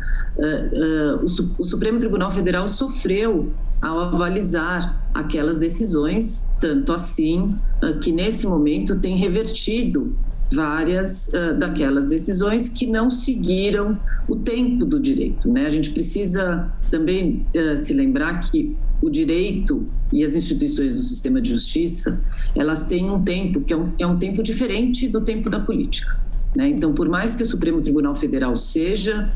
o, 1.22 1.62
o 1.62 1.66
Supremo 1.66 2.00
Tribunal 2.00 2.32
Federal 2.32 2.68
sofreu 2.68 3.52
ao 3.82 4.00
avalizar 4.00 5.04
aquelas 5.14 5.60
decisões, 5.60 6.50
tanto 6.62 6.94
assim 6.94 7.56
que 8.02 8.12
nesse 8.12 8.48
momento 8.48 9.00
tem 9.00 9.18
revertido 9.18 10.16
várias 10.52 11.30
uh, 11.30 11.58
daquelas 11.58 12.08
decisões 12.08 12.70
que 12.70 12.86
não 12.88 13.10
seguiram 13.10 13.98
o 14.28 14.36
tempo 14.36 14.86
do 14.86 15.00
direito. 15.00 15.52
Né? 15.52 15.66
A 15.66 15.70
gente 15.70 15.92
precisa 15.92 16.72
também 16.90 17.46
uh, 17.56 17.78
se 17.78 17.94
lembrar 17.94 18.40
que 18.40 18.76
o 19.02 19.10
direito 19.10 19.86
e 20.12 20.24
as 20.24 20.36
instituições 20.36 20.94
do 20.94 21.00
sistema 21.02 21.42
de 21.42 21.50
justiça 21.50 22.24
elas 22.56 22.86
têm 22.86 23.10
um 23.10 23.22
tempo 23.22 23.62
que 23.62 23.74
é 23.74 23.78
um, 23.78 23.92
é 24.00 24.08
um 24.08 24.18
tempo 24.18 24.42
diferente 24.42 25.08
do 25.08 25.22
tempo 25.22 25.50
da 25.50 25.60
política. 25.60 26.24
Né? 26.56 26.70
Então, 26.70 26.94
por 26.94 27.10
mais 27.10 27.36
que 27.36 27.44
o 27.44 27.46
Supremo 27.46 27.82
Tribunal 27.82 28.16
Federal 28.16 28.56
seja 28.56 29.32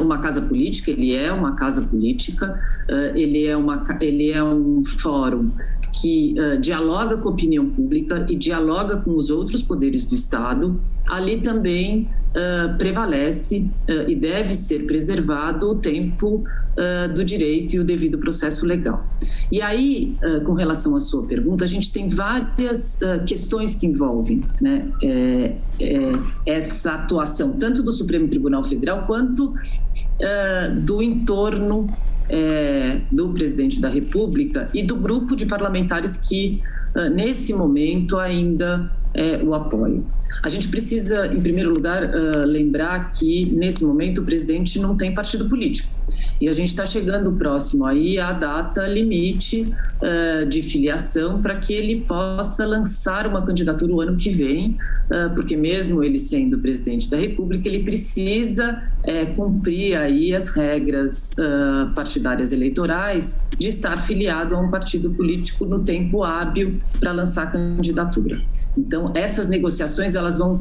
uma 0.00 0.18
casa 0.18 0.40
política, 0.40 0.90
ele 0.90 1.14
é 1.14 1.32
uma 1.32 1.54
casa 1.54 1.82
política, 1.82 2.58
uh, 2.88 3.16
ele, 3.16 3.46
é 3.46 3.56
uma, 3.56 3.84
ele 4.00 4.30
é 4.30 4.42
um 4.42 4.84
fórum 4.84 5.50
que 5.92 6.34
uh, 6.38 6.58
dialoga 6.58 7.16
com 7.16 7.28
a 7.28 7.32
opinião 7.32 7.70
pública 7.70 8.26
e 8.28 8.36
dialoga 8.36 8.98
com 8.98 9.14
os 9.14 9.30
outros 9.30 9.62
poderes 9.62 10.08
do 10.08 10.14
Estado, 10.14 10.80
ali 11.08 11.38
também 11.40 12.08
uh, 12.34 12.76
prevalece 12.76 13.70
uh, 13.88 14.08
e 14.08 14.14
deve 14.14 14.54
ser 14.54 14.86
preservado 14.86 15.70
o 15.70 15.74
tempo 15.76 16.44
do 17.14 17.24
direito 17.24 17.74
e 17.74 17.78
o 17.78 17.84
devido 17.84 18.18
processo 18.18 18.66
legal. 18.66 19.06
E 19.52 19.62
aí, 19.62 20.16
com 20.44 20.54
relação 20.54 20.96
à 20.96 20.98
sua 20.98 21.24
pergunta, 21.24 21.64
a 21.64 21.68
gente 21.68 21.92
tem 21.92 22.08
várias 22.08 22.98
questões 23.28 23.76
que 23.76 23.86
envolvem 23.86 24.42
né, 24.60 24.90
é, 25.00 25.54
é, 25.78 26.12
essa 26.44 26.94
atuação, 26.94 27.52
tanto 27.60 27.80
do 27.80 27.92
Supremo 27.92 28.26
Tribunal 28.26 28.64
Federal 28.64 29.06
quanto 29.06 29.54
do 30.82 31.00
entorno 31.00 31.86
é, 32.28 33.00
do 33.10 33.28
presidente 33.30 33.80
da 33.80 33.88
República 33.88 34.68
e 34.72 34.82
do 34.82 34.96
grupo 34.96 35.36
de 35.36 35.46
parlamentares 35.46 36.16
que, 36.28 36.60
uh, 36.96 37.10
nesse 37.10 37.52
momento, 37.52 38.18
ainda 38.18 38.90
é, 39.14 39.36
o 39.42 39.54
apoio. 39.54 40.04
A 40.42 40.48
gente 40.50 40.68
precisa, 40.68 41.26
em 41.28 41.40
primeiro 41.40 41.72
lugar, 41.72 42.04
uh, 42.04 42.44
lembrar 42.44 43.10
que, 43.10 43.46
nesse 43.46 43.82
momento, 43.82 44.20
o 44.20 44.24
presidente 44.24 44.78
não 44.78 44.94
tem 44.94 45.14
partido 45.14 45.48
político. 45.48 45.88
E 46.38 46.48
a 46.48 46.52
gente 46.52 46.68
está 46.68 46.84
chegando 46.84 47.32
próximo 47.32 47.86
aí 47.86 48.18
à 48.18 48.30
data 48.32 48.86
limite 48.86 49.72
uh, 50.02 50.44
de 50.46 50.60
filiação 50.60 51.40
para 51.40 51.56
que 51.56 51.72
ele 51.72 52.02
possa 52.02 52.66
lançar 52.66 53.26
uma 53.26 53.40
candidatura 53.40 53.90
o 53.90 54.00
ano 54.02 54.16
que 54.18 54.28
vem, 54.28 54.76
uh, 55.06 55.34
porque 55.34 55.56
mesmo 55.56 56.04
ele 56.04 56.18
sendo 56.18 56.58
presidente 56.58 57.08
da 57.08 57.16
República, 57.16 57.68
ele 57.68 57.82
precisa 57.82 58.82
cumprir 59.36 59.98
aí 59.98 60.34
as 60.34 60.48
regras 60.48 61.36
partidárias 61.94 62.52
eleitorais 62.52 63.38
de 63.58 63.68
estar 63.68 64.00
filiado 64.00 64.54
a 64.54 64.58
um 64.58 64.70
partido 64.70 65.10
político 65.10 65.66
no 65.66 65.84
tempo 65.84 66.24
hábil 66.24 66.80
para 66.98 67.12
lançar 67.12 67.42
a 67.42 67.46
candidatura. 67.48 68.40
Então, 68.76 69.03
essas 69.14 69.48
negociações 69.48 70.14
elas 70.14 70.38
vão 70.38 70.60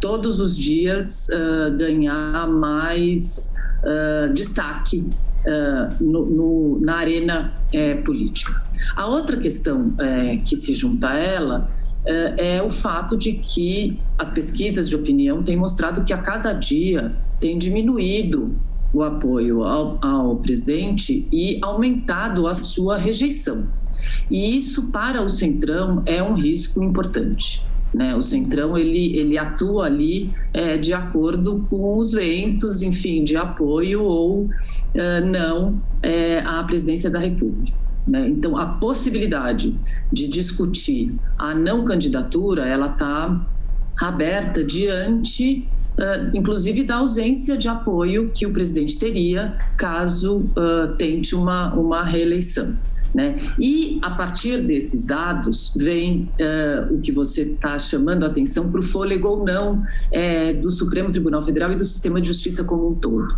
todos 0.00 0.40
os 0.40 0.56
dias 0.56 1.28
ganhar 1.76 2.48
mais 2.48 3.54
uh, 3.82 4.32
destaque 4.32 4.98
uh, 4.98 6.04
no, 6.04 6.26
no, 6.26 6.80
na 6.80 6.96
arena 6.96 7.52
uh, 7.74 8.02
política. 8.02 8.64
A 8.94 9.06
outra 9.06 9.36
questão 9.36 9.92
eh, 9.98 10.38
que 10.44 10.56
se 10.56 10.72
junta 10.72 11.10
a 11.10 11.18
ela 11.18 11.70
é 12.38 12.62
o 12.62 12.70
fato 12.70 13.16
de 13.16 13.32
que 13.32 13.98
as 14.16 14.30
pesquisas 14.30 14.88
de 14.88 14.94
opinião 14.94 15.42
têm 15.42 15.56
mostrado 15.56 16.04
que 16.04 16.12
a 16.12 16.18
cada 16.18 16.52
dia 16.52 17.14
tem 17.40 17.58
diminuído 17.58 18.54
o 18.94 19.02
apoio 19.02 19.64
ao, 19.64 19.98
ao, 20.00 20.36
presidente 20.36 21.28
e 21.32 21.58
aumentado 21.60 22.46
a 22.46 22.54
sua 22.54 22.96
rejeição. 22.96 23.68
E 24.30 24.56
isso, 24.56 24.90
para 24.90 25.22
o 25.22 25.28
Centrão, 25.28 26.02
é 26.06 26.22
um 26.22 26.34
risco 26.34 26.82
importante. 26.82 27.64
Né? 27.94 28.14
O 28.14 28.20
Centrão 28.20 28.76
ele, 28.76 29.16
ele 29.16 29.38
atua 29.38 29.86
ali 29.86 30.30
é, 30.52 30.76
de 30.76 30.92
acordo 30.92 31.66
com 31.70 31.96
os 31.96 32.12
ventos, 32.12 32.82
enfim, 32.82 33.24
de 33.24 33.36
apoio 33.36 34.02
ou 34.02 34.48
é, 34.94 35.20
não 35.20 35.80
é, 36.02 36.40
à 36.40 36.62
presidência 36.64 37.10
da 37.10 37.18
República. 37.18 37.76
Né? 38.06 38.28
Então, 38.28 38.56
a 38.56 38.66
possibilidade 38.66 39.74
de 40.12 40.28
discutir 40.28 41.14
a 41.38 41.54
não 41.54 41.84
candidatura, 41.84 42.66
ela 42.66 42.88
está 42.88 43.46
aberta 44.00 44.62
diante 44.62 45.68
Uh, 45.96 46.36
inclusive 46.36 46.84
da 46.84 46.96
ausência 46.96 47.56
de 47.56 47.68
apoio 47.68 48.30
que 48.34 48.44
o 48.44 48.52
presidente 48.52 48.98
teria 48.98 49.56
caso 49.78 50.40
uh, 50.40 50.94
tente 50.98 51.34
uma, 51.34 51.72
uma 51.72 52.04
reeleição. 52.04 52.76
Né? 53.16 53.38
E 53.58 53.98
a 54.02 54.10
partir 54.10 54.60
desses 54.60 55.06
dados 55.06 55.74
vem 55.74 56.30
uh, 56.38 56.94
o 56.94 57.00
que 57.00 57.10
você 57.10 57.44
está 57.44 57.78
chamando 57.78 58.24
a 58.24 58.26
atenção 58.26 58.70
para 58.70 58.78
o 58.78 58.82
fôlego 58.82 59.26
ou 59.26 59.42
não 59.42 59.82
é, 60.12 60.52
do 60.52 60.70
Supremo 60.70 61.10
Tribunal 61.10 61.40
Federal 61.40 61.72
e 61.72 61.76
do 61.76 61.84
sistema 61.84 62.20
de 62.20 62.28
justiça 62.28 62.62
como 62.64 62.90
um 62.90 62.94
todo. 62.94 63.34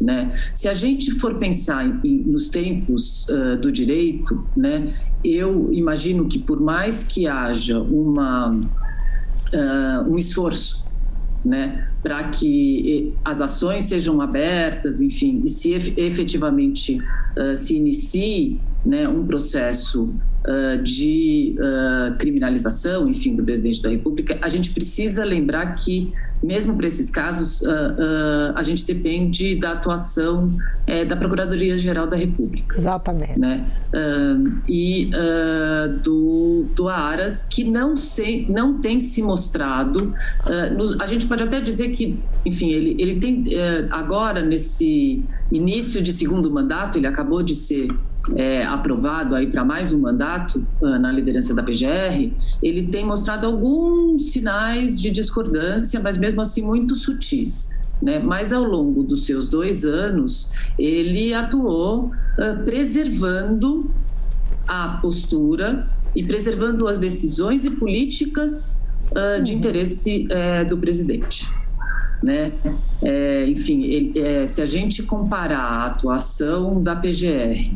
Né? 0.00 0.34
Se 0.52 0.68
a 0.68 0.74
gente 0.74 1.12
for 1.12 1.36
pensar 1.36 1.86
em, 2.04 2.24
nos 2.26 2.48
tempos 2.48 3.28
uh, 3.28 3.56
do 3.60 3.70
direito, 3.70 4.44
né, 4.56 4.96
eu 5.22 5.72
imagino 5.72 6.26
que 6.26 6.40
por 6.40 6.60
mais 6.60 7.04
que 7.04 7.28
haja 7.28 7.80
uma, 7.80 8.50
uh, 8.50 10.10
um 10.10 10.18
esforço 10.18 10.90
né, 11.44 11.88
para 12.02 12.30
que 12.30 13.14
as 13.24 13.40
ações 13.40 13.84
sejam 13.84 14.20
abertas, 14.20 15.00
enfim, 15.00 15.42
e 15.44 15.48
se 15.48 15.72
efetivamente 15.96 16.98
uh, 17.36 17.54
se 17.54 17.76
inicie 17.76 18.60
né, 18.84 19.08
um 19.08 19.26
processo 19.26 20.14
uh, 20.46 20.82
de 20.82 21.56
uh, 21.58 22.16
criminalização, 22.18 23.08
enfim, 23.08 23.34
do 23.34 23.44
presidente 23.44 23.82
da 23.82 23.90
República, 23.90 24.38
a 24.40 24.48
gente 24.48 24.70
precisa 24.70 25.24
lembrar 25.24 25.74
que 25.74 26.12
mesmo 26.42 26.74
para 26.74 26.86
esses 26.86 27.10
casos, 27.10 27.60
uh, 27.60 28.54
a 28.54 28.62
gente 28.62 28.86
depende 28.86 29.56
da 29.56 29.72
atuação 29.72 30.56
uh, 30.88 31.06
da 31.06 31.14
Procuradoria-Geral 31.14 32.06
da 32.06 32.16
República. 32.16 32.76
Exatamente. 32.76 33.38
Né? 33.38 33.66
e 34.68 35.10
do, 36.04 36.64
do 36.76 36.88
ARAS, 36.88 37.42
que 37.42 37.64
não, 37.64 37.96
se, 37.96 38.46
não 38.48 38.78
tem 38.80 39.00
se 39.00 39.20
mostrado. 39.20 40.12
Nos, 40.76 40.96
a 41.00 41.06
gente 41.06 41.26
pode 41.26 41.42
até 41.42 41.60
dizer 41.60 41.88
que, 41.88 42.16
enfim, 42.46 42.70
ele, 42.70 42.94
ele 43.02 43.16
tem 43.18 43.46
agora, 43.90 44.42
nesse 44.42 45.24
início 45.50 46.00
de 46.00 46.12
segundo 46.12 46.48
mandato, 46.52 46.98
ele 46.98 47.08
acabou 47.08 47.42
de 47.42 47.56
ser 47.56 47.88
é, 48.36 48.64
aprovado 48.64 49.34
aí 49.34 49.46
para 49.46 49.64
mais 49.64 49.92
um 49.92 50.00
mandato 50.00 50.66
uh, 50.80 50.98
na 50.98 51.10
liderança 51.10 51.54
da 51.54 51.62
PGR, 51.62 52.32
ele 52.62 52.86
tem 52.86 53.04
mostrado 53.04 53.46
alguns 53.46 54.30
sinais 54.30 55.00
de 55.00 55.10
discordância, 55.10 56.00
mas 56.00 56.18
mesmo 56.18 56.40
assim 56.40 56.62
muito 56.62 56.96
sutis. 56.96 57.70
Né? 58.02 58.18
Mas 58.18 58.52
ao 58.52 58.64
longo 58.64 59.02
dos 59.02 59.26
seus 59.26 59.48
dois 59.48 59.84
anos, 59.84 60.52
ele 60.78 61.34
atuou 61.34 62.06
uh, 62.06 62.64
preservando 62.64 63.90
a 64.66 64.98
postura 65.02 65.88
e 66.14 66.22
preservando 66.22 66.88
as 66.88 66.98
decisões 66.98 67.64
e 67.64 67.70
políticas 67.70 68.86
uh, 69.10 69.42
de 69.42 69.54
interesse 69.54 70.26
uh, 70.26 70.68
do 70.68 70.78
presidente. 70.78 71.48
Né? 72.22 72.52
É, 73.02 73.46
enfim, 73.48 73.82
ele, 73.82 74.18
é, 74.18 74.46
se 74.46 74.60
a 74.60 74.66
gente 74.66 75.04
comparar 75.04 75.58
a 75.58 75.86
atuação 75.86 76.82
da 76.82 76.94
PGR 76.94 77.70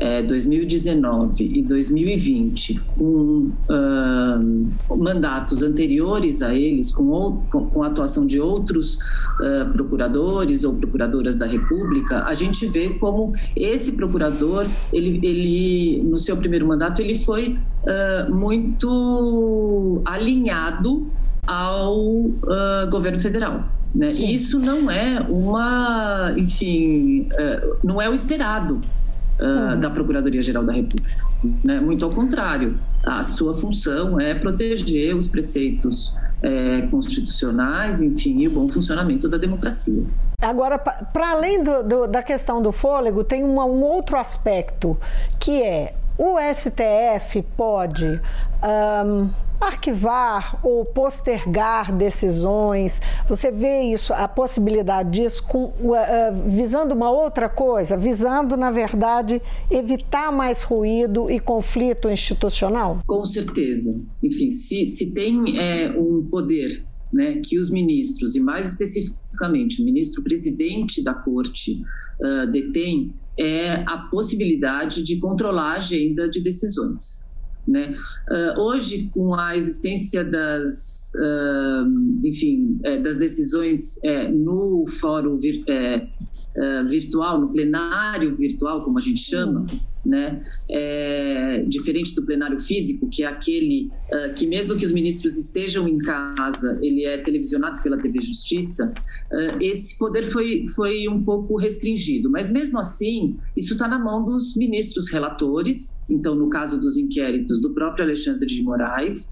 é, 0.00 0.22
2019 0.22 1.58
e 1.58 1.62
2020 1.62 2.80
com 2.96 3.50
uh, 3.68 4.96
mandatos 4.96 5.62
anteriores 5.62 6.40
a 6.40 6.54
eles, 6.54 6.92
com, 6.92 7.42
com, 7.50 7.66
com 7.66 7.82
a 7.82 7.88
atuação 7.88 8.26
de 8.26 8.40
outros 8.40 8.94
uh, 8.94 9.70
procuradores 9.72 10.64
ou 10.64 10.74
procuradoras 10.74 11.36
da 11.36 11.46
República, 11.46 12.24
a 12.24 12.34
gente 12.34 12.66
vê 12.66 12.90
como 12.90 13.32
esse 13.56 13.96
procurador, 13.96 14.66
ele, 14.92 15.20
ele 15.22 16.02
no 16.04 16.16
seu 16.16 16.36
primeiro 16.36 16.66
mandato, 16.66 17.02
ele 17.02 17.16
foi 17.16 17.58
uh, 17.82 18.34
muito 18.34 20.00
alinhado 20.04 21.10
ao 21.46 22.30
governo 22.90 23.18
federal. 23.18 23.64
Né? 23.94 24.10
Isso 24.10 24.58
não 24.58 24.90
é 24.90 25.20
uma, 25.30 26.34
enfim, 26.36 27.26
não 27.82 28.02
é 28.02 28.08
o 28.08 28.12
esperado 28.12 28.82
uh, 29.40 29.76
da 29.76 29.90
Procuradoria-Geral 29.90 30.64
da 30.64 30.72
República. 30.72 31.10
Né? 31.64 31.80
Muito 31.80 32.04
ao 32.04 32.10
contrário, 32.10 32.78
a 33.04 33.22
sua 33.22 33.54
função 33.54 34.20
é 34.20 34.34
proteger 34.34 35.14
os 35.16 35.28
preceitos 35.28 36.16
é, 36.42 36.82
constitucionais, 36.90 38.02
enfim, 38.02 38.40
e 38.40 38.48
o 38.48 38.50
bom 38.50 38.68
funcionamento 38.68 39.28
da 39.28 39.38
democracia. 39.38 40.04
Agora, 40.40 40.78
para 40.78 41.32
além 41.32 41.62
do, 41.62 41.82
do, 41.82 42.06
da 42.06 42.22
questão 42.22 42.62
do 42.62 42.70
fôlego, 42.70 43.24
tem 43.24 43.42
uma, 43.42 43.64
um 43.64 43.82
outro 43.82 44.16
aspecto 44.16 44.96
que 45.40 45.62
é 45.62 45.94
o 46.18 46.36
STF 46.52 47.42
pode 47.56 48.04
um, 48.04 49.30
arquivar 49.60 50.58
ou 50.64 50.84
postergar 50.84 51.96
decisões. 51.96 53.00
Você 53.28 53.52
vê 53.52 53.82
isso, 53.92 54.12
a 54.12 54.26
possibilidade 54.26 55.10
disso, 55.10 55.44
com, 55.46 55.66
uh, 55.66 55.92
uh, 55.92 56.50
visando 56.50 56.92
uma 56.92 57.08
outra 57.08 57.48
coisa, 57.48 57.96
visando, 57.96 58.56
na 58.56 58.72
verdade, 58.72 59.40
evitar 59.70 60.32
mais 60.32 60.62
ruído 60.62 61.30
e 61.30 61.38
conflito 61.38 62.10
institucional? 62.10 63.00
Com 63.06 63.24
certeza. 63.24 64.00
Enfim, 64.20 64.50
se, 64.50 64.86
se 64.88 65.14
tem 65.14 65.56
é, 65.56 65.90
um 65.90 66.26
poder 66.28 66.84
né, 67.12 67.40
que 67.44 67.58
os 67.58 67.70
ministros, 67.70 68.34
e 68.34 68.40
mais 68.40 68.72
especificamente 68.72 69.80
o 69.80 69.84
ministro 69.84 70.22
presidente 70.24 71.02
da 71.02 71.14
corte, 71.14 71.80
uh, 72.20 72.50
detém 72.50 73.14
é 73.38 73.84
a 73.86 74.08
possibilidade 74.10 75.02
de 75.02 75.18
controlar 75.20 75.72
a 75.72 75.76
agenda 75.76 76.28
de 76.28 76.40
decisões. 76.42 77.28
Né? 77.66 77.94
Uh, 78.30 78.60
hoje, 78.62 79.10
com 79.12 79.34
a 79.34 79.54
existência 79.54 80.24
das, 80.24 81.12
uh, 81.16 82.26
enfim, 82.26 82.78
é, 82.82 82.98
das 83.02 83.18
decisões 83.18 84.02
é, 84.02 84.26
no 84.28 84.86
fórum 84.86 85.38
vir, 85.38 85.62
é, 85.68 86.06
virtual, 86.88 87.40
no 87.40 87.52
plenário 87.52 88.34
virtual, 88.36 88.82
como 88.82 88.98
a 88.98 89.00
gente 89.02 89.20
chama, 89.20 89.66
né? 90.04 90.42
É, 90.70 91.64
diferente 91.66 92.14
do 92.14 92.24
plenário 92.24 92.58
físico, 92.58 93.08
que 93.08 93.22
é 93.22 93.26
aquele 93.26 93.90
uh, 94.12 94.34
que 94.34 94.46
mesmo 94.46 94.76
que 94.76 94.84
os 94.84 94.92
ministros 94.92 95.36
estejam 95.36 95.88
em 95.88 95.98
casa, 95.98 96.78
ele 96.82 97.04
é 97.04 97.18
televisionado 97.18 97.82
pela 97.82 97.98
TV 97.98 98.20
Justiça, 98.20 98.92
uh, 99.32 99.62
esse 99.62 99.98
poder 99.98 100.24
foi, 100.24 100.64
foi 100.74 101.08
um 101.08 101.22
pouco 101.22 101.56
restringido. 101.56 102.30
Mas 102.30 102.50
mesmo 102.50 102.78
assim, 102.78 103.36
isso 103.56 103.74
está 103.74 103.88
na 103.88 103.98
mão 103.98 104.24
dos 104.24 104.56
ministros 104.56 105.10
relatores, 105.10 106.02
então 106.08 106.34
no 106.34 106.48
caso 106.48 106.80
dos 106.80 106.96
inquéritos 106.96 107.60
do 107.60 107.74
próprio 107.74 108.04
Alexandre 108.04 108.46
de 108.46 108.62
Moraes, 108.62 109.28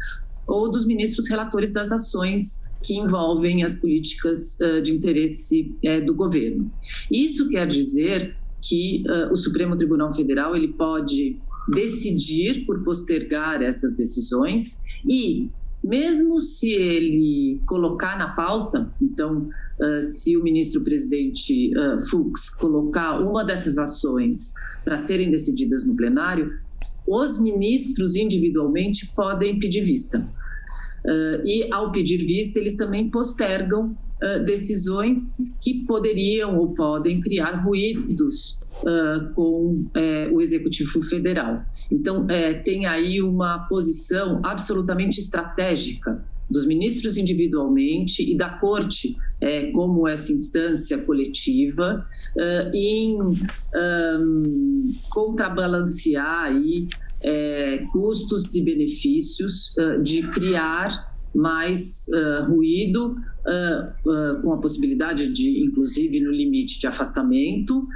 ou 0.47 0.71
dos 0.71 0.87
ministros 0.87 1.29
relatores 1.29 1.73
das 1.73 1.91
ações 1.91 2.67
que 2.83 2.95
envolvem 2.95 3.65
as 3.65 3.77
políticas 3.77 4.59
uh, 4.61 4.81
de 4.81 4.93
interesse 4.93 5.75
do 6.05 6.15
governo. 6.15 6.71
Isso 7.11 7.49
quer 7.49 7.67
dizer 7.67 8.33
que 8.63 9.05
uh, 9.09 9.33
o 9.33 9.37
Supremo 9.37 9.77
Tribunal 9.77 10.13
Federal 10.13 10.57
ele 10.57 10.69
pode 10.69 11.39
decidir 11.69 12.65
por 12.65 12.83
postergar 12.85 13.63
essas 13.63 13.97
decisões 13.97 14.85
e 15.09 15.51
mesmo 15.83 16.41
se 16.41 16.73
ele 16.73 17.61
colocar 17.67 18.19
na 18.19 18.35
pauta, 18.35 18.93
então, 19.01 19.49
uh, 19.81 20.03
se 20.03 20.37
o 20.37 20.43
ministro-presidente 20.43 21.73
uh, 21.77 21.99
Fux 22.09 22.51
colocar 22.51 23.21
uma 23.21 23.45
dessas 23.45 23.79
ações 23.79 24.55
para 24.85 24.99
serem 24.99 25.31
decididas 25.31 25.87
no 25.87 25.95
plenário, 25.95 26.51
os 27.07 27.41
ministros 27.41 28.17
individualmente 28.17 29.13
podem 29.15 29.61
pedir 29.61 29.83
vista. 29.83 30.29
Uh, 31.05 31.47
e, 31.47 31.73
ao 31.73 31.93
pedir 31.93 32.19
vista, 32.19 32.59
eles 32.59 32.77
também 32.77 33.09
postergam 33.09 33.97
decisões 34.45 35.19
que 35.63 35.85
poderiam 35.85 36.57
ou 36.57 36.73
podem 36.75 37.21
criar 37.21 37.63
ruídos 37.63 38.67
uh, 38.83 39.33
com 39.35 39.85
uh, 39.95 40.35
o 40.35 40.41
Executivo 40.41 41.01
Federal. 41.03 41.63
Então, 41.91 42.27
eh, 42.29 42.55
tem 42.55 42.87
aí 42.87 43.23
uma 43.23 43.67
posição 43.69 44.41
absolutamente 44.45 45.21
estratégica 45.21 46.25
dos 46.51 46.67
ministros 46.67 47.17
individualmente 47.17 48.29
e 48.29 48.37
da 48.37 48.51
corte 48.51 49.17
é, 49.41 49.71
como 49.73 50.07
essa 50.07 50.33
instância 50.33 50.99
coletiva 50.99 52.07
uh, 52.37 52.71
em 52.75 53.21
um, 53.21 54.91
contrabalancear 55.11 56.45
aí 56.45 56.89
custos 57.91 58.55
e 58.55 58.63
benefícios 58.63 59.75
uh, 59.77 60.01
de 60.03 60.23
criar 60.29 60.89
mais 61.37 62.07
uh, 62.09 62.51
ruído, 62.51 63.17
uh, 63.47 64.11
uh, 64.11 64.43
com 64.43 64.53
a 64.53 64.59
possibilidade 64.59 65.33
de, 65.33 65.65
inclusive, 65.65 66.21
no 66.21 66.31
limite 66.31 66.79
de 66.79 66.87
afastamento, 66.87 67.87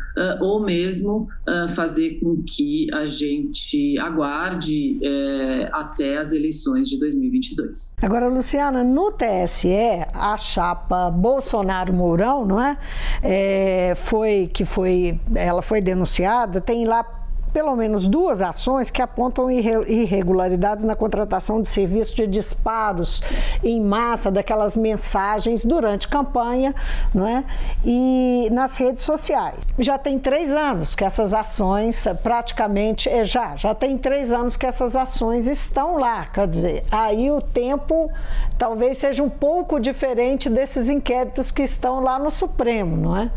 ou 0.40 0.62
mesmo 0.62 1.28
fazer 1.74 2.18
com 2.20 2.42
que 2.42 2.92
a 2.92 3.06
gente 3.06 3.98
aguarde 3.98 4.98
eh, 5.02 5.68
até 5.72 6.18
as 6.18 6.32
eleições 6.32 6.88
de 6.88 6.98
2022. 6.98 7.96
Agora, 8.02 8.28
Luciana, 8.28 8.84
no 8.84 9.12
TSE, 9.12 9.68
a 10.12 10.36
chapa 10.36 11.10
Bolsonaro-Mourão, 11.10 12.44
não 12.44 12.60
é? 12.60 12.78
é? 13.22 13.94
Foi 13.96 14.50
que 14.52 14.64
foi, 14.64 15.18
ela 15.34 15.62
foi 15.62 15.80
denunciada, 15.80 16.60
tem 16.60 16.84
lá 16.84 17.19
pelo 17.52 17.74
menos 17.76 18.06
duas 18.08 18.42
ações 18.42 18.90
que 18.90 19.02
apontam 19.02 19.50
irregularidades 19.50 20.84
na 20.84 20.94
contratação 20.94 21.60
de 21.60 21.68
serviço 21.68 22.14
de 22.14 22.26
disparos 22.26 23.22
em 23.62 23.80
massa 23.80 24.30
daquelas 24.30 24.76
mensagens 24.76 25.64
durante 25.64 26.08
campanha 26.08 26.74
né, 27.14 27.44
e 27.84 28.48
nas 28.52 28.76
redes 28.76 29.04
sociais. 29.04 29.58
Já 29.78 29.98
tem 29.98 30.18
três 30.18 30.52
anos 30.52 30.94
que 30.94 31.04
essas 31.04 31.34
ações 31.34 32.06
praticamente, 32.22 33.08
é, 33.08 33.24
já, 33.24 33.56
já 33.56 33.74
tem 33.74 33.96
três 33.98 34.32
anos 34.32 34.56
que 34.56 34.66
essas 34.66 34.94
ações 34.94 35.48
estão 35.48 35.96
lá, 35.96 36.26
quer 36.26 36.46
dizer, 36.46 36.84
aí 36.90 37.30
o 37.30 37.40
tempo 37.40 38.10
talvez 38.58 38.98
seja 38.98 39.22
um 39.22 39.30
pouco 39.30 39.80
diferente 39.80 40.48
desses 40.48 40.88
inquéritos 40.88 41.50
que 41.50 41.62
estão 41.62 42.00
lá 42.00 42.18
no 42.18 42.30
Supremo, 42.30 42.96
não 42.96 43.16
é? 43.16 43.30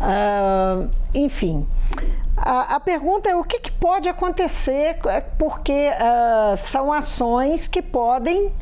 Uh, 0.00 0.90
enfim, 1.14 1.66
a, 2.46 2.80
pergunta 2.80 3.28
é 3.28 3.34
o 3.36 3.42
que, 3.42 3.58
que 3.58 3.72
pode 3.72 4.08
acontecer, 4.08 4.98
é, 5.06 5.20
porque 5.20 5.90
uh, 5.90 6.56
são 6.56 6.92
ações 6.92 7.66
que 7.66 7.82
podem 7.82 8.52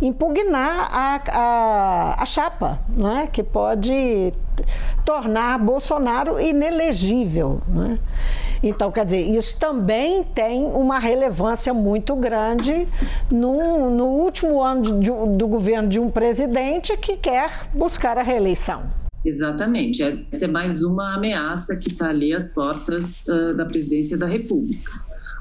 impugnar 0.00 0.88
a, 0.92 1.20
a, 1.28 2.22
a 2.22 2.26
chapa, 2.26 2.80
né? 2.88 3.28
que 3.32 3.42
pode 3.42 4.32
tornar 5.04 5.58
Bolsonaro 5.58 6.40
inelegível. 6.40 7.60
Né? 7.66 7.98
Então, 8.62 8.90
quer 8.90 9.04
dizer, 9.04 9.20
isso 9.20 9.58
também 9.58 10.22
tem 10.22 10.64
uma 10.64 10.98
relevância 10.98 11.74
muito 11.74 12.16
grande 12.16 12.88
no, 13.30 13.90
no 13.90 14.06
último 14.06 14.62
ano 14.62 15.00
de, 15.00 15.10
do 15.10 15.46
governo 15.46 15.88
de 15.88 16.00
um 16.00 16.08
presidente 16.08 16.96
que 16.96 17.16
quer 17.16 17.50
buscar 17.72 18.18
a 18.18 18.22
reeleição. 18.22 19.03
Exatamente. 19.24 20.02
Essa 20.02 20.44
é 20.44 20.48
mais 20.48 20.82
uma 20.82 21.14
ameaça 21.14 21.76
que 21.76 21.88
está 21.88 22.10
ali 22.10 22.34
às 22.34 22.54
portas 22.54 23.24
uh, 23.26 23.56
da 23.56 23.64
presidência 23.64 24.18
da 24.18 24.26
República. 24.26 24.92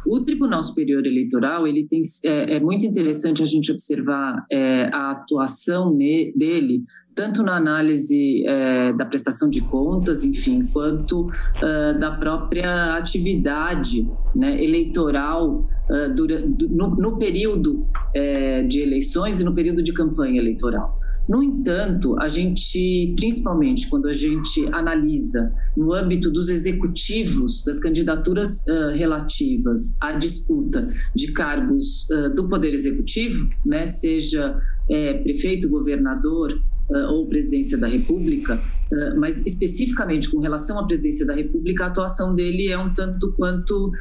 O 0.06 0.20
Tribunal 0.22 0.62
Superior 0.62 1.06
Eleitoral 1.06 1.66
ele 1.66 1.86
tem, 1.88 2.02
é, 2.26 2.56
é 2.56 2.60
muito 2.60 2.86
interessante 2.86 3.42
a 3.42 3.46
gente 3.46 3.72
observar 3.72 4.46
é, 4.52 4.90
a 4.94 5.12
atuação 5.12 5.94
ne, 5.94 6.34
dele 6.36 6.84
tanto 7.16 7.44
na 7.44 7.56
análise 7.56 8.44
é, 8.46 8.94
da 8.94 9.06
prestação 9.06 9.50
de 9.50 9.62
contas, 9.62 10.24
enfim, 10.24 10.66
quanto 10.74 11.28
uh, 11.28 12.00
da 12.00 12.12
própria 12.12 12.96
atividade 12.96 14.08
né, 14.36 14.62
eleitoral 14.64 15.68
uh, 15.90 16.14
durante, 16.16 16.68
no, 16.68 16.96
no, 16.96 17.18
período 17.18 17.86
é, 18.16 18.64
de 18.64 18.82
eleições 18.82 19.40
e 19.40 19.44
no 19.44 19.54
período 19.54 19.84
de 19.84 19.94
campanha 19.94 20.40
eleitoral. 20.40 21.00
No 21.28 21.42
entanto, 21.42 22.20
a 22.20 22.28
gente, 22.28 23.14
principalmente 23.16 23.90
quando 23.90 24.08
a 24.08 24.14
gente 24.14 24.68
analisa 24.74 25.54
no 25.76 25.94
âmbito 25.94 26.30
dos 26.30 26.50
executivos, 26.50 27.64
das 27.64 27.80
candidaturas 27.80 28.66
uh, 28.68 28.94
relativas 28.94 29.98
à 30.02 30.12
disputa 30.14 30.90
de 31.16 31.32
cargos 31.32 32.10
uh, 32.10 32.36
do 32.36 32.50
Poder 32.50 32.74
Executivo, 32.74 33.50
né, 33.66 33.86
seja 33.86 34.60
é, 34.90 35.14
prefeito, 35.14 35.70
governador 35.70 36.62
uh, 36.90 37.14
ou 37.14 37.28
presidência 37.28 37.78
da 37.78 37.88
República, 37.88 38.62
mas 39.18 39.44
especificamente 39.44 40.30
com 40.30 40.40
relação 40.40 40.78
à 40.78 40.86
presidência 40.86 41.26
da 41.26 41.34
República, 41.34 41.86
a 41.86 41.88
atuação 41.88 42.36
dele 42.36 42.68
é 42.68 42.78
um 42.78 42.94
tanto 42.94 43.32
quanto 43.32 43.92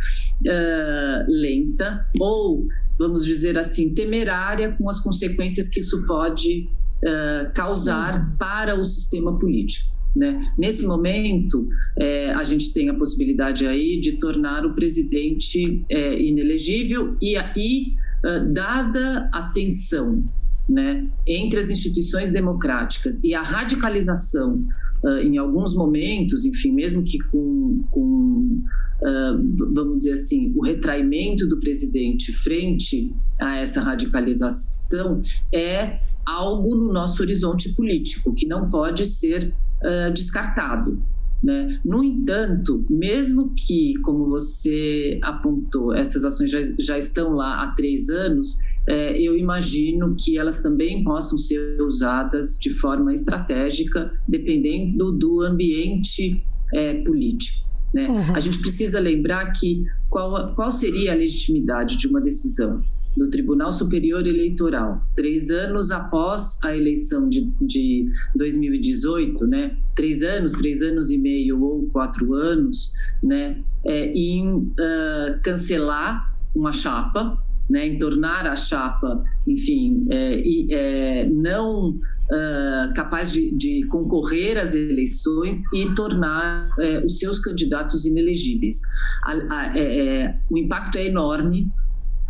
lenta 1.26 2.06
ou, 2.20 2.68
vamos 2.98 3.24
dizer 3.24 3.58
assim, 3.58 3.94
temerária 3.94 4.76
com 4.76 4.90
as 4.90 5.00
consequências 5.00 5.66
que 5.70 5.80
isso 5.80 6.06
pode 6.06 6.68
uh, 7.04 7.52
causar 7.54 8.18
uhum. 8.18 8.36
para 8.36 8.78
o 8.78 8.84
sistema 8.84 9.38
político. 9.38 9.92
Né? 10.14 10.52
Nesse 10.58 10.86
momento, 10.86 11.66
é, 11.98 12.34
a 12.34 12.44
gente 12.44 12.72
tem 12.74 12.90
a 12.90 12.94
possibilidade 12.94 13.66
aí 13.66 13.98
de 13.98 14.18
tornar 14.18 14.66
o 14.66 14.74
presidente 14.74 15.84
é, 15.88 16.22
inelegível 16.22 17.16
e 17.20 17.34
aí, 17.34 17.94
uh, 18.24 18.52
dada 18.52 19.30
a 19.32 19.50
tensão 19.54 20.22
né, 20.68 21.08
entre 21.26 21.58
as 21.58 21.70
instituições 21.70 22.30
democráticas 22.30 23.22
e 23.24 23.34
a 23.34 23.42
radicalização 23.42 24.64
uh, 25.02 25.18
em 25.18 25.38
alguns 25.38 25.74
momentos, 25.74 26.44
enfim, 26.44 26.72
mesmo 26.72 27.02
que 27.02 27.18
com, 27.18 27.82
com 27.90 28.62
uh, 29.02 29.74
vamos 29.74 29.98
dizer 29.98 30.12
assim, 30.12 30.52
o 30.56 30.62
retraimento 30.62 31.48
do 31.48 31.58
presidente 31.58 32.32
frente 32.32 33.14
a 33.40 33.56
essa 33.56 33.80
radicalização, 33.80 35.20
é 35.52 36.00
algo 36.24 36.74
no 36.76 36.92
nosso 36.92 37.22
horizonte 37.22 37.74
político 37.74 38.34
que 38.34 38.46
não 38.46 38.70
pode 38.70 39.06
ser 39.06 39.54
uh, 39.82 40.12
descartado. 40.12 41.02
Né? 41.42 41.66
No 41.84 42.04
entanto, 42.04 42.86
mesmo 42.88 43.52
que, 43.56 43.94
como 44.02 44.28
você 44.28 45.18
apontou, 45.22 45.92
essas 45.92 46.24
ações 46.24 46.50
já, 46.50 46.60
já 46.78 46.96
estão 46.96 47.32
lá 47.32 47.64
há 47.64 47.74
três 47.74 48.08
anos, 48.08 48.58
é, 48.86 49.20
eu 49.20 49.36
imagino 49.36 50.14
que 50.16 50.38
elas 50.38 50.62
também 50.62 51.02
possam 51.02 51.36
ser 51.36 51.80
usadas 51.82 52.58
de 52.60 52.70
forma 52.70 53.12
estratégica, 53.12 54.12
dependendo 54.28 55.10
do 55.10 55.40
ambiente 55.40 56.44
é, 56.72 56.94
político. 57.02 57.72
Né? 57.92 58.08
Uhum. 58.08 58.36
A 58.36 58.40
gente 58.40 58.58
precisa 58.60 59.00
lembrar 59.00 59.52
que 59.52 59.82
qual, 60.08 60.54
qual 60.54 60.70
seria 60.70 61.12
a 61.12 61.14
legitimidade 61.14 61.96
de 61.96 62.06
uma 62.06 62.20
decisão? 62.20 62.82
Do 63.16 63.28
Tribunal 63.28 63.70
Superior 63.70 64.26
Eleitoral, 64.26 65.02
três 65.14 65.50
anos 65.50 65.90
após 65.90 66.58
a 66.64 66.76
eleição 66.76 67.28
de, 67.28 67.52
de 67.60 68.10
2018, 68.36 69.46
né, 69.46 69.76
três 69.94 70.22
anos, 70.22 70.52
três 70.52 70.82
anos 70.82 71.10
e 71.10 71.18
meio 71.18 71.62
ou 71.62 71.84
quatro 71.90 72.34
anos, 72.34 72.92
né, 73.22 73.62
é, 73.84 74.12
em 74.12 74.56
uh, 74.56 75.40
cancelar 75.42 76.34
uma 76.54 76.72
chapa, 76.72 77.38
né, 77.68 77.86
em 77.86 77.98
tornar 77.98 78.46
a 78.46 78.56
chapa, 78.56 79.24
enfim, 79.46 80.06
é, 80.10 80.42
é, 80.70 81.28
não 81.28 81.90
uh, 81.90 82.94
capaz 82.94 83.32
de, 83.32 83.50
de, 83.56 83.86
concorrer 83.86 84.58
às 84.58 84.74
eleições 84.74 85.70
e 85.72 85.94
tornar 85.94 86.70
é, 86.78 87.04
os 87.04 87.18
seus 87.18 87.38
candidatos 87.38 88.04
inelegíveis. 88.04 88.80
A, 89.24 89.32
a, 89.32 89.78
é, 89.78 89.98
é, 89.98 90.38
o 90.50 90.58
impacto 90.58 90.96
é 90.96 91.06
enorme 91.06 91.70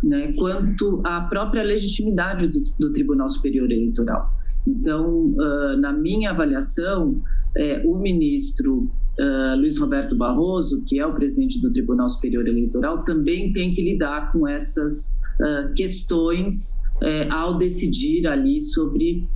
né, 0.03 0.33
quanto 0.33 1.01
à 1.05 1.21
própria 1.21 1.63
legitimidade 1.63 2.47
do, 2.47 2.59
do 2.79 2.91
Tribunal 2.91 3.29
Superior 3.29 3.71
Eleitoral. 3.71 4.29
Então, 4.67 5.27
uh, 5.27 5.77
na 5.79 5.93
minha 5.93 6.31
avaliação, 6.31 7.21
é, 7.55 7.81
o 7.85 7.97
ministro 7.97 8.89
uh, 9.19 9.55
Luiz 9.57 9.77
Roberto 9.77 10.15
Barroso, 10.15 10.83
que 10.85 10.99
é 10.99 11.05
o 11.05 11.13
presidente 11.13 11.61
do 11.61 11.71
Tribunal 11.71 12.09
Superior 12.09 12.47
Eleitoral, 12.47 13.03
também 13.03 13.53
tem 13.53 13.71
que 13.71 13.81
lidar 13.81 14.31
com 14.33 14.47
essas 14.47 15.21
uh, 15.39 15.73
questões 15.73 16.81
é, 17.01 17.29
ao 17.29 17.57
decidir 17.57 18.27
ali 18.27 18.61
sobre 18.61 19.27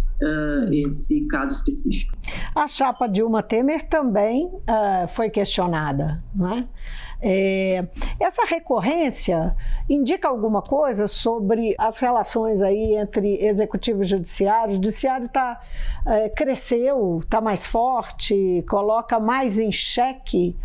esse 0.72 1.28
caso 1.28 1.52
específico. 1.52 2.17
A 2.54 2.68
chapa 2.68 3.08
Dilma 3.08 3.44
Temer 3.44 3.88
também 3.88 4.46
uh, 4.46 5.08
foi 5.08 5.30
questionada, 5.30 6.24
né? 6.34 6.68
É, 7.20 7.88
essa 8.20 8.46
recorrência 8.46 9.56
indica 9.90 10.28
alguma 10.28 10.62
coisa 10.62 11.08
sobre 11.08 11.74
as 11.78 12.00
relações 12.00 12.62
aí 12.62 12.96
entre 12.96 13.44
executivo 13.44 14.04
e 14.04 14.06
judiciário? 14.06 14.70
O 14.70 14.76
judiciário 14.76 15.26
está 15.26 15.60
é, 16.06 16.30
cresceu, 16.30 17.20
está 17.24 17.42
mais 17.42 17.66
forte, 17.66 18.64
coloca 18.70 19.20
mais 19.20 19.58
em 19.58 19.72
xeque 19.72 20.56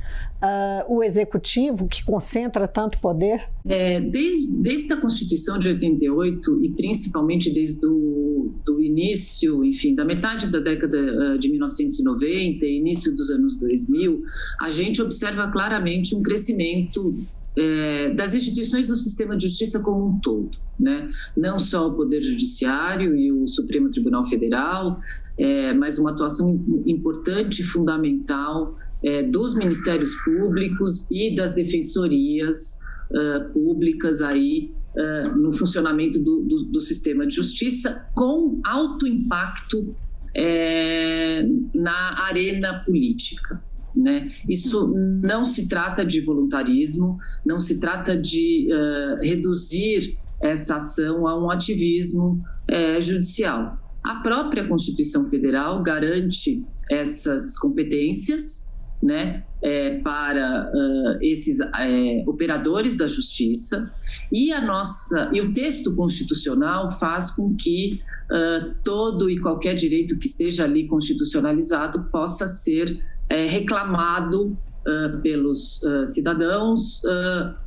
uh, 0.42 0.94
o 0.94 1.03
executivo 1.03 1.88
que 1.88 2.05
concentra 2.05 2.66
tanto 2.66 2.98
poder? 2.98 3.48
É, 3.64 4.01
desde, 4.01 4.62
desde 4.62 4.92
a 4.92 4.96
Constituição 5.01 5.59
de 5.59 5.68
88 5.68 6.64
e 6.64 6.70
principalmente 6.70 7.53
desde 7.53 7.87
o 7.87 8.53
do 8.64 8.81
início, 8.81 9.64
enfim, 9.64 9.94
da 9.94 10.05
metade 10.05 10.48
da 10.48 10.59
década 10.59 11.38
de 11.38 11.48
1990 11.53 12.67
e 12.67 12.79
início 12.79 13.15
dos 13.15 13.31
anos 13.31 13.57
2000, 13.57 14.23
a 14.61 14.71
gente 14.71 15.01
observa 15.01 15.51
claramente 15.51 16.15
um 16.15 16.23
crescimento 16.23 17.15
é, 17.57 18.11
das 18.15 18.35
instituições 18.35 18.88
do 18.88 18.97
sistema 18.97 19.37
de 19.37 19.47
justiça 19.47 19.81
como 19.81 20.09
um 20.09 20.19
todo, 20.21 20.51
né? 20.81 21.11
Não 21.37 21.59
só 21.59 21.88
o 21.88 21.95
Poder 21.95 22.21
Judiciário 22.23 23.15
e 23.15 23.31
o 23.31 23.47
Supremo 23.47 23.91
Tribunal 23.91 24.25
Federal, 24.25 24.99
é, 25.37 25.75
mas 25.75 25.99
uma 25.99 26.12
atuação 26.12 26.65
importante 26.87 27.61
e 27.61 27.65
fundamental 27.65 28.79
é, 29.03 29.23
dos 29.23 29.55
ministérios 29.55 30.15
públicos 30.25 31.11
e 31.11 31.35
das 31.35 31.51
defensorias 31.51 32.81
uh, 33.11 33.53
públicas 33.53 34.23
aí 34.23 34.73
uh, 34.97 35.37
no 35.37 35.53
funcionamento 35.53 36.23
do, 36.23 36.43
do, 36.43 36.65
do, 36.65 36.81
sistema 36.81 37.27
de 37.27 37.35
justiça 37.35 38.09
com 38.15 38.61
alto 38.65 39.07
impacto 39.07 39.95
é, 40.35 41.45
na 41.75 42.25
arena 42.27 42.83
política. 42.85 43.62
Né? 43.95 44.33
Isso 44.49 44.95
não 45.23 45.45
se 45.45 45.68
trata 45.68 46.05
de 46.05 46.21
voluntarismo, 46.21 47.18
não 47.45 47.61
se 47.61 47.79
trata 47.79 48.16
de 48.16 48.68
uh, 48.73 49.23
reduzir 49.23 50.16
essa 50.40 50.77
ação 50.77 51.27
a 51.27 51.38
um 51.38 51.51
ativismo 51.51 52.42
é, 52.66 53.01
judicial. 53.01 53.79
A 54.03 54.16
própria 54.16 54.66
Constituição 54.66 55.29
Federal 55.29 55.83
garante 55.83 56.66
essas 56.90 57.57
competências 57.59 58.73
né, 59.03 59.45
é, 59.62 59.99
para 59.99 60.71
uh, 60.73 61.18
esses 61.21 61.61
é, 61.61 62.25
operadores 62.27 62.97
da 62.97 63.07
justiça 63.07 63.92
e 64.33 64.51
a 64.51 64.61
nossa 64.61 65.29
e 65.33 65.40
o 65.40 65.53
texto 65.53 65.95
constitucional 65.95 66.90
faz 66.90 67.33
com 67.33 67.55
que 67.55 68.01
uh, 68.31 68.75
todo 68.83 69.29
e 69.29 69.38
qualquer 69.38 69.75
direito 69.75 70.18
que 70.18 70.27
esteja 70.27 70.64
ali 70.64 70.88
constitucionalizado 70.88 72.05
possa 72.05 72.49
ser 72.49 73.05
é, 73.29 73.47
reclamado 73.47 74.47
uh, 74.49 75.21
pelos 75.23 75.83
cidadãos 76.07 77.03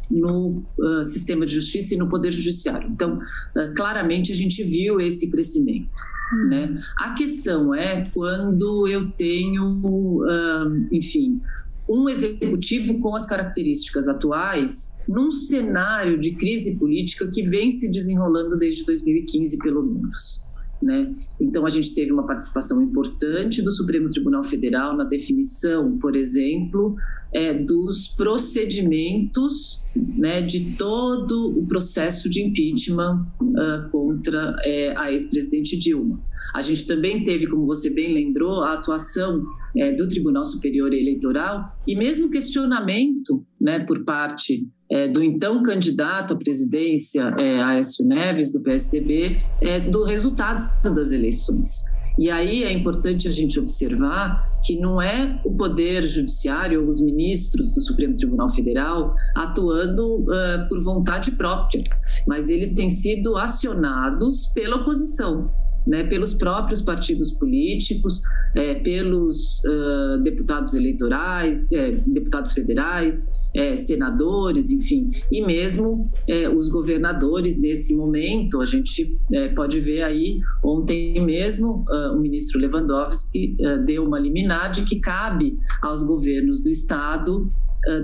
no 0.09 0.63
sistema 1.03 1.45
de 1.47 1.53
justiça 1.53 1.95
e 1.95 1.97
no 1.97 2.07
poder 2.07 2.31
judiciário. 2.31 2.87
Então, 2.87 3.19
claramente 3.75 4.31
a 4.31 4.35
gente 4.35 4.63
viu 4.63 4.99
esse 4.99 5.31
crescimento. 5.31 5.89
Hum. 6.31 6.47
Né? 6.49 6.77
A 6.97 7.15
questão 7.15 7.73
é 7.73 8.09
quando 8.13 8.87
eu 8.87 9.09
tenho, 9.11 10.21
enfim, 10.91 11.41
um 11.87 12.09
executivo 12.09 12.99
com 12.99 13.15
as 13.15 13.25
características 13.25 14.07
atuais 14.07 14.99
num 15.07 15.31
cenário 15.31 16.19
de 16.19 16.31
crise 16.31 16.79
política 16.79 17.29
que 17.31 17.43
vem 17.43 17.71
se 17.71 17.91
desenrolando 17.91 18.57
desde 18.57 18.85
2015, 18.85 19.57
pelo 19.59 19.83
menos. 19.83 20.45
Né? 20.81 21.15
Então, 21.39 21.65
a 21.65 21.69
gente 21.69 21.95
teve 21.95 22.11
uma 22.11 22.27
participação 22.27 22.81
importante 22.81 23.61
do 23.61 23.71
Supremo 23.71 24.09
Tribunal 24.09 24.43
Federal 24.43 24.95
na 24.95 25.03
definição, 25.03 25.97
por 25.97 26.15
exemplo, 26.15 26.95
é, 27.33 27.53
dos 27.53 28.09
procedimentos 28.09 29.85
né, 29.95 30.41
de 30.41 30.75
todo 30.75 31.57
o 31.57 31.65
processo 31.65 32.29
de 32.29 32.41
impeachment 32.43 33.25
uh, 33.41 33.89
contra 33.89 34.55
é, 34.63 34.93
a 34.97 35.11
ex-presidente 35.11 35.77
Dilma. 35.79 36.19
A 36.53 36.61
gente 36.61 36.85
também 36.87 37.23
teve, 37.23 37.47
como 37.47 37.65
você 37.65 37.89
bem 37.89 38.13
lembrou, 38.13 38.61
a 38.61 38.73
atuação 38.73 39.43
é, 39.77 39.93
do 39.93 40.07
Tribunal 40.07 40.45
Superior 40.45 40.93
Eleitoral 40.93 41.71
e 41.87 41.95
mesmo 41.95 42.29
questionamento 42.29 43.45
né, 43.59 43.79
por 43.79 44.03
parte 44.03 44.65
é, 44.89 45.07
do 45.07 45.23
então 45.23 45.63
candidato 45.63 46.33
à 46.33 46.37
presidência, 46.37 47.33
é, 47.37 47.61
Aécio 47.61 48.05
Neves, 48.05 48.51
do 48.51 48.61
PSDB, 48.61 49.37
é, 49.61 49.79
do 49.79 50.03
resultado 50.03 50.93
das 50.93 51.11
eleições. 51.11 51.95
E 52.17 52.29
aí 52.29 52.63
é 52.63 52.71
importante 52.71 53.27
a 53.27 53.31
gente 53.31 53.59
observar 53.59 54.55
que 54.63 54.79
não 54.79 55.01
é 55.01 55.39
o 55.45 55.53
Poder 55.53 56.03
Judiciário 56.03 56.81
ou 56.81 56.87
os 56.87 57.01
ministros 57.01 57.75
do 57.75 57.81
Supremo 57.81 58.15
Tribunal 58.15 58.49
Federal 58.49 59.13
atuando 59.35 60.21
uh, 60.21 60.67
por 60.67 60.81
vontade 60.81 61.31
própria, 61.31 61.83
mas 62.25 62.49
eles 62.49 62.73
têm 62.73 62.89
sido 62.89 63.37
acionados 63.37 64.47
pela 64.55 64.77
oposição 64.77 65.51
né, 65.85 66.03
pelos 66.03 66.33
próprios 66.33 66.81
partidos 66.81 67.31
políticos, 67.31 68.21
é, 68.55 68.75
pelos 68.75 69.63
uh, 69.65 70.21
deputados 70.23 70.73
eleitorais, 70.73 71.71
é, 71.71 71.91
deputados 72.11 72.53
federais, 72.53 73.29
é, 73.55 73.75
senadores, 73.75 74.69
enfim, 74.69 75.09
e 75.31 75.41
mesmo 75.41 76.11
é, 76.27 76.49
os 76.49 76.69
governadores 76.69 77.59
nesse 77.61 77.95
momento. 77.95 78.61
A 78.61 78.65
gente 78.65 79.17
é, 79.31 79.49
pode 79.49 79.79
ver 79.79 80.03
aí, 80.03 80.39
ontem 80.63 81.23
mesmo, 81.23 81.85
uh, 81.89 82.15
o 82.15 82.19
ministro 82.19 82.59
Lewandowski 82.59 83.55
uh, 83.59 83.83
deu 83.85 84.03
uma 84.05 84.19
liminar 84.19 84.71
de 84.71 84.83
que 84.83 84.99
cabe 84.99 85.57
aos 85.81 86.03
governos 86.03 86.61
do 86.61 86.69
Estado 86.69 87.49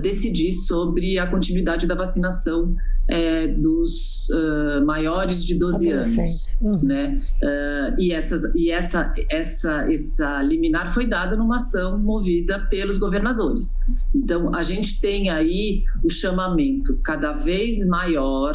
decidir 0.00 0.52
sobre 0.52 1.18
a 1.18 1.26
continuidade 1.26 1.86
da 1.86 1.94
vacinação 1.94 2.76
é, 3.08 3.48
dos 3.48 4.28
uh, 4.30 4.84
maiores 4.84 5.44
de 5.44 5.58
12 5.58 5.90
anos, 5.90 6.58
uhum. 6.62 6.80
né? 6.82 7.20
Uh, 7.42 8.00
e 8.00 8.12
essas, 8.12 8.42
e 8.54 8.70
essa, 8.70 9.12
essa, 9.28 9.90
essa 9.90 10.42
liminar 10.42 10.88
foi 10.88 11.06
dada 11.06 11.36
numa 11.36 11.56
ação 11.56 11.98
movida 11.98 12.60
pelos 12.70 12.98
governadores. 12.98 13.80
Então 14.14 14.54
a 14.54 14.62
gente 14.62 15.00
tem 15.00 15.30
aí 15.30 15.82
o 16.04 16.10
chamamento 16.10 16.98
cada 17.02 17.32
vez 17.32 17.86
maior 17.88 18.54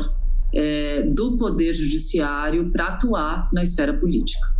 é, 0.54 1.04
do 1.04 1.38
poder 1.38 1.74
judiciário 1.74 2.72
para 2.72 2.88
atuar 2.88 3.50
na 3.54 3.62
esfera 3.62 3.94
política. 3.94 4.58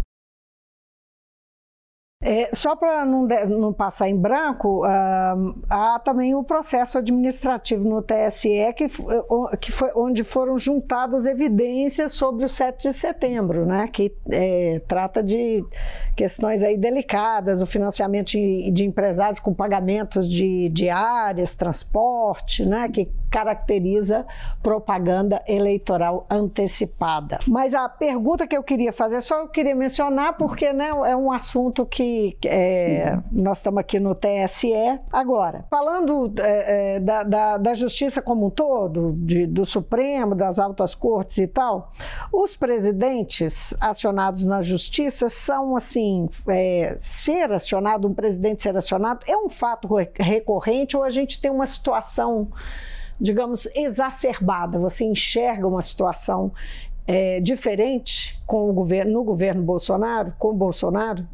É, 2.20 2.50
só 2.52 2.76
para 2.76 3.06
não, 3.06 3.28
não, 3.48 3.72
passar 3.72 4.10
em 4.10 4.18
branco, 4.18 4.84
uh, 4.84 5.56
há 5.70 6.02
também 6.04 6.34
o 6.34 6.44
processo 6.44 6.98
administrativo 6.98 7.88
no 7.88 8.02
TSE, 8.02 8.74
que, 8.76 8.88
que 9.62 9.72
foi 9.72 9.92
onde 9.96 10.24
foram 10.24 10.58
juntadas 10.58 11.28
evidências 11.28 12.14
sobre 12.14 12.44
o 12.44 12.50
7 12.50 12.88
de 12.88 12.94
setembro, 12.94 13.68
né, 13.68 13.88
que 13.88 14.12
é, 14.32 14.82
trata 14.88 15.22
de 15.22 15.64
questões 16.16 16.64
aí 16.64 16.76
delicadas, 16.76 17.62
o 17.62 17.68
financiamento 17.68 18.30
de, 18.32 18.72
de 18.72 18.84
empresários 18.84 19.40
com 19.40 19.54
pagamentos 19.54 20.28
de 20.28 20.70
diárias, 20.70 21.54
transporte, 21.54 22.66
né, 22.66 22.90
que 22.90 23.08
caracteriza 23.30 24.26
propaganda 24.62 25.42
eleitoral 25.48 26.26
antecipada. 26.30 27.40
Mas 27.48 27.74
a 27.74 27.88
pergunta 27.90 28.48
que 28.48 28.56
eu 28.56 28.64
queria 28.64 28.94
fazer, 28.94 29.22
só 29.22 29.42
eu 29.42 29.48
queria 29.48 29.76
mencionar, 29.76 30.38
porque 30.38 30.72
né, 30.74 30.90
é 30.90 31.16
um 31.16 31.32
assunto 31.32 31.86
que 31.86 32.38
é, 32.46 33.20
nós 33.32 33.60
estamos 33.60 33.80
aqui 33.80 34.00
no 34.00 34.16
TSE. 34.16 34.74
Agora, 35.12 35.66
falando 35.70 36.34
é, 36.40 36.96
é, 36.96 37.00
da, 37.00 37.24
da, 37.24 37.58
da, 37.58 37.74
justiça 37.74 38.22
como 38.22 38.48
um 38.48 38.50
todo, 38.50 39.14
de, 39.18 39.46
do 39.46 39.66
Supremo, 39.66 40.36
das 40.36 40.60
altas 40.60 40.96
cortes 40.96 41.38
e 41.38 41.48
tal, 41.48 41.92
os 42.32 42.56
presidentes 42.56 43.74
acionados 43.80 44.44
na 44.44 44.62
justiça 44.62 45.30
são 45.30 45.76
assim 45.76 46.28
é, 46.48 46.96
ser 46.98 47.52
acionado, 47.52 48.08
um 48.08 48.14
presidente 48.14 48.64
ser 48.64 48.76
acionado, 48.76 49.22
é 49.28 49.38
um 49.38 49.50
fato 49.50 49.88
recorrente 50.16 50.96
ou 50.96 51.04
a 51.04 51.10
gente 51.10 51.42
tem 51.42 51.52
uma 51.52 51.66
situação, 51.66 52.50
digamos, 53.20 53.68
exacerbada? 53.76 54.80
Você 54.80 55.04
enxerga 55.04 55.68
uma 55.68 55.82
situação 55.82 56.52
é, 57.06 57.40
diferente 57.40 58.40
com 58.46 58.70
o 58.70 58.74
governo, 58.74 59.14
no 59.14 59.24
governo 59.24 59.64
Bolsonaro, 59.64 60.34
com 60.38 60.54
Bolsonaro? 60.54 61.28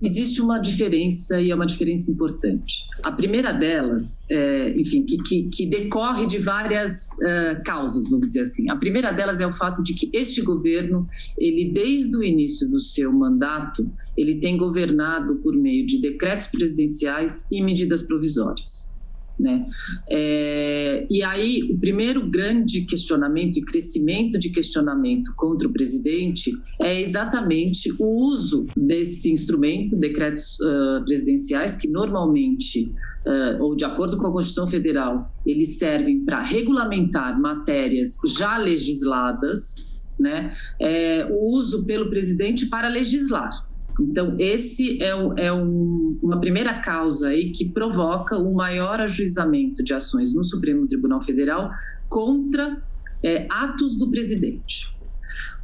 Existe 0.00 0.40
uma 0.40 0.60
diferença 0.60 1.40
e 1.40 1.50
é 1.50 1.54
uma 1.54 1.66
diferença 1.66 2.10
importante. 2.12 2.84
A 3.02 3.10
primeira 3.10 3.52
delas, 3.52 4.24
é, 4.30 4.70
enfim, 4.78 5.04
que, 5.04 5.16
que, 5.24 5.48
que, 5.48 5.66
decorre 5.66 6.24
de 6.24 6.38
várias 6.38 7.08
uh, 7.18 7.60
causas, 7.64 8.08
vamos 8.08 8.28
dizer 8.28 8.42
assim. 8.42 8.70
A 8.70 8.76
primeira 8.76 9.10
delas 9.10 9.40
é 9.40 9.46
o 9.46 9.52
fato 9.52 9.82
de 9.82 9.94
que 9.94 10.08
este 10.16 10.40
governo, 10.42 11.04
ele 11.36 11.72
desde 11.72 12.16
o 12.16 12.22
início 12.22 12.68
do 12.70 12.78
seu 12.78 13.12
mandato, 13.12 13.90
ele 14.16 14.36
tem 14.38 14.56
governado 14.56 15.36
por 15.36 15.56
meio 15.56 15.84
de 15.84 16.00
decretos 16.00 16.46
presidenciais 16.46 17.50
e 17.50 17.60
medidas 17.60 18.02
provisórias. 18.02 18.97
Né? 19.38 19.66
É, 20.10 21.06
e 21.08 21.22
aí, 21.22 21.62
o 21.70 21.78
primeiro 21.78 22.28
grande 22.28 22.80
questionamento 22.82 23.58
e 23.58 23.64
crescimento 23.64 24.36
de 24.38 24.50
questionamento 24.50 25.32
contra 25.36 25.68
o 25.68 25.72
presidente 25.72 26.50
é 26.80 27.00
exatamente 27.00 27.92
o 28.00 28.32
uso 28.32 28.66
desse 28.76 29.30
instrumento, 29.30 29.96
decretos 29.96 30.58
uh, 30.60 31.04
presidenciais, 31.04 31.76
que 31.76 31.88
normalmente, 31.88 32.92
uh, 33.26 33.62
ou 33.62 33.76
de 33.76 33.84
acordo 33.84 34.16
com 34.16 34.26
a 34.26 34.32
Constituição 34.32 34.66
Federal, 34.66 35.32
eles 35.46 35.78
servem 35.78 36.24
para 36.24 36.40
regulamentar 36.40 37.40
matérias 37.40 38.18
já 38.26 38.58
legisladas, 38.58 40.08
né? 40.18 40.52
É, 40.80 41.24
o 41.30 41.56
uso 41.56 41.86
pelo 41.86 42.10
presidente 42.10 42.66
para 42.66 42.88
legislar. 42.88 43.67
Então, 44.00 44.36
esse 44.38 45.02
é, 45.02 45.08
é 45.08 45.52
um, 45.52 46.18
uma 46.22 46.40
primeira 46.40 46.80
causa 46.80 47.30
aí 47.30 47.50
que 47.50 47.68
provoca 47.70 48.36
o 48.38 48.54
maior 48.54 49.00
ajuizamento 49.00 49.82
de 49.82 49.92
ações 49.92 50.34
no 50.34 50.44
Supremo 50.44 50.86
Tribunal 50.86 51.20
Federal 51.20 51.70
contra 52.08 52.80
é, 53.22 53.46
atos 53.50 53.98
do 53.98 54.10
presidente. 54.10 54.97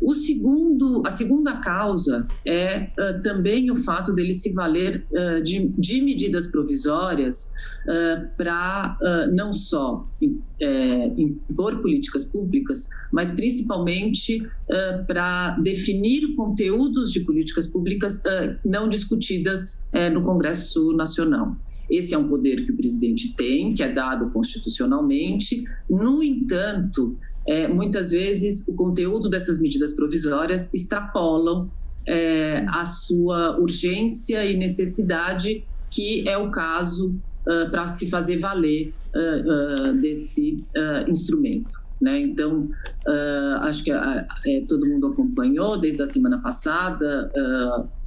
O 0.00 0.14
segundo, 0.14 1.02
a 1.06 1.10
segunda 1.10 1.56
causa 1.56 2.26
é 2.46 2.90
uh, 2.98 3.22
também 3.22 3.70
o 3.70 3.76
fato 3.76 4.12
dele 4.12 4.32
se 4.32 4.52
valer 4.52 5.06
uh, 5.10 5.42
de, 5.42 5.68
de, 5.78 6.00
medidas 6.00 6.48
provisórias 6.48 7.52
uh, 7.86 8.28
para 8.36 8.96
não 9.32 9.52
só 9.52 10.08
é, 10.60 11.06
impor 11.16 11.80
políticas 11.80 12.24
públicas, 12.24 12.88
mas 13.12 13.30
principalmente 13.30 14.46
para 15.06 15.58
definir 15.58 16.34
conteúdos 16.34 17.12
de 17.12 17.20
políticas 17.20 17.66
públicas 17.66 18.22
não 18.64 18.88
discutidas 18.88 19.88
no 20.12 20.22
Congresso 20.22 20.92
Nacional. 20.92 21.56
Esse 21.90 22.14
é 22.14 22.18
um 22.18 22.28
poder 22.28 22.64
que 22.64 22.72
o 22.72 22.76
presidente 22.76 23.34
tem, 23.36 23.74
que 23.74 23.82
é 23.82 23.92
dado 23.92 24.30
constitucionalmente. 24.30 25.64
No 25.88 26.22
entanto, 26.22 27.16
é, 27.46 27.68
muitas 27.68 28.10
vezes 28.10 28.66
o 28.68 28.74
conteúdo 28.74 29.28
dessas 29.28 29.60
medidas 29.60 29.92
provisórias 29.92 30.72
extrapolam 30.72 31.70
é, 32.06 32.64
a 32.68 32.84
sua 32.84 33.58
urgência 33.58 34.44
e 34.44 34.56
necessidade, 34.56 35.64
que 35.90 36.28
é 36.28 36.36
o 36.36 36.50
caso 36.50 37.16
uh, 37.46 37.70
para 37.70 37.86
se 37.86 38.08
fazer 38.10 38.38
valer 38.38 38.92
uh, 39.14 39.90
uh, 39.90 40.00
desse 40.00 40.62
instrumento. 41.08 41.82
Né? 42.00 42.20
Então, 42.20 42.68
acho 43.62 43.84
que 43.84 43.90
é, 43.90 44.26
todo 44.68 44.86
mundo 44.86 45.06
acompanhou 45.06 45.78
desde 45.78 46.02
a 46.02 46.06
semana 46.06 46.38
passada 46.38 47.30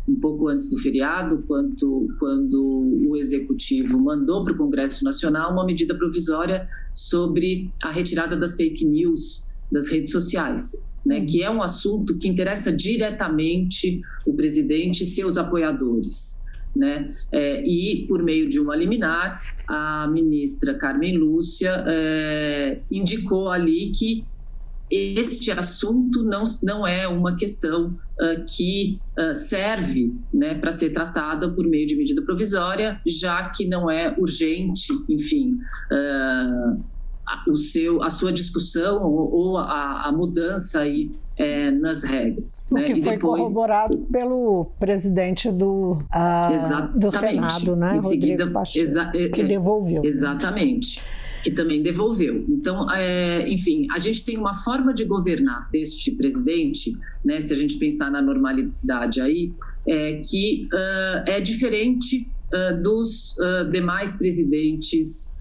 um 0.08 0.16
pouco 0.16 0.48
antes 0.48 0.70
do 0.70 0.78
feriado, 0.78 1.44
quando, 1.48 2.08
quando 2.18 3.04
o 3.08 3.16
Executivo 3.18 4.00
mandou 4.00 4.44
para 4.44 4.54
o 4.54 4.58
Congresso 4.58 5.04
Nacional 5.04 5.52
uma 5.52 5.66
medida 5.66 5.94
provisória 5.96 6.66
sobre 6.96 7.70
a 7.84 7.92
retirada 7.92 8.36
das 8.36 8.56
fake 8.56 8.86
news 8.86 9.52
das 9.70 9.90
redes 9.90 10.12
sociais, 10.12 10.90
né, 11.06 11.26
que 11.26 11.44
é 11.44 11.50
um 11.50 11.62
assunto 11.62 12.18
que 12.18 12.28
interessa 12.28 12.72
diretamente 12.72 14.02
o 14.26 14.34
presidente 14.34 15.04
e 15.04 15.06
seus 15.06 15.38
apoiadores. 15.38 16.46
Né? 16.74 17.16
É, 17.32 17.66
e, 17.66 18.06
por 18.08 18.22
meio 18.24 18.48
de 18.48 18.60
uma 18.60 18.76
liminar, 18.76 19.42
a 19.68 20.08
ministra 20.08 20.76
Carmen 20.76 21.18
Lúcia 21.18 21.84
é, 21.88 22.80
indicou 22.90 23.50
ali 23.50 23.92
que 23.92 24.24
este 24.90 25.52
assunto 25.52 26.24
não, 26.24 26.44
não 26.64 26.88
é 26.88 27.08
uma 27.08 27.36
questão 27.36 27.88
uh, 27.88 28.46
que 28.48 29.00
uh, 29.20 29.36
serve 29.36 30.14
né, 30.34 30.56
para 30.56 30.72
ser 30.72 30.92
tratada 30.92 31.50
por 31.52 31.68
meio 31.68 31.86
de 31.86 31.96
medida 31.96 32.22
provisória, 32.22 33.02
já 33.06 33.50
que 33.50 33.68
não 33.68 33.92
é 33.92 34.16
urgente, 34.18 34.94
enfim, 35.10 35.58
uh, 35.92 36.82
o 37.50 37.58
seu, 37.58 38.02
a 38.02 38.10
sua 38.10 38.32
discussão 38.32 39.04
ou, 39.04 39.32
ou 39.34 39.58
a, 39.58 40.08
a, 40.08 40.12
mudança 40.14 40.80
aí 40.80 41.12
é, 41.36 41.70
nas 41.72 42.04
regras. 42.04 42.70
O 42.72 42.76
né? 42.76 42.84
que 42.86 42.94
e 42.94 43.04
foi 43.04 43.12
depois... 43.14 43.44
corroborado 43.44 43.98
pelo 44.10 44.72
presidente 44.80 45.52
do, 45.52 45.98
do 46.96 47.12
Senado, 47.12 47.76
né, 47.76 47.96
Em 47.96 47.98
seguida, 47.98 48.50
Pacheco, 48.50 49.12
que 49.34 49.44
devolveu. 49.44 50.06
Exatamente 50.06 51.02
que 51.48 51.52
também 51.56 51.82
devolveu. 51.82 52.44
Então, 52.50 52.92
é, 52.92 53.48
enfim, 53.48 53.88
a 53.90 53.98
gente 54.00 54.26
tem 54.26 54.38
uma 54.38 54.54
forma 54.54 54.94
de 54.94 55.06
governar 55.06 55.70
deste 55.72 56.12
presidente, 56.12 56.92
né, 57.24 57.40
se 57.40 57.54
a 57.54 57.56
gente 57.56 57.78
pensar 57.78 58.12
na 58.12 58.22
normalidade 58.22 59.22
aí, 59.22 59.54
é, 59.88 60.20
que 60.30 60.68
uh, 60.74 61.24
é 61.26 61.40
diferente 61.40 62.28
uh, 62.54 62.84
dos 62.84 63.38
uh, 63.38 63.72
demais 63.72 64.18
presidentes 64.18 65.38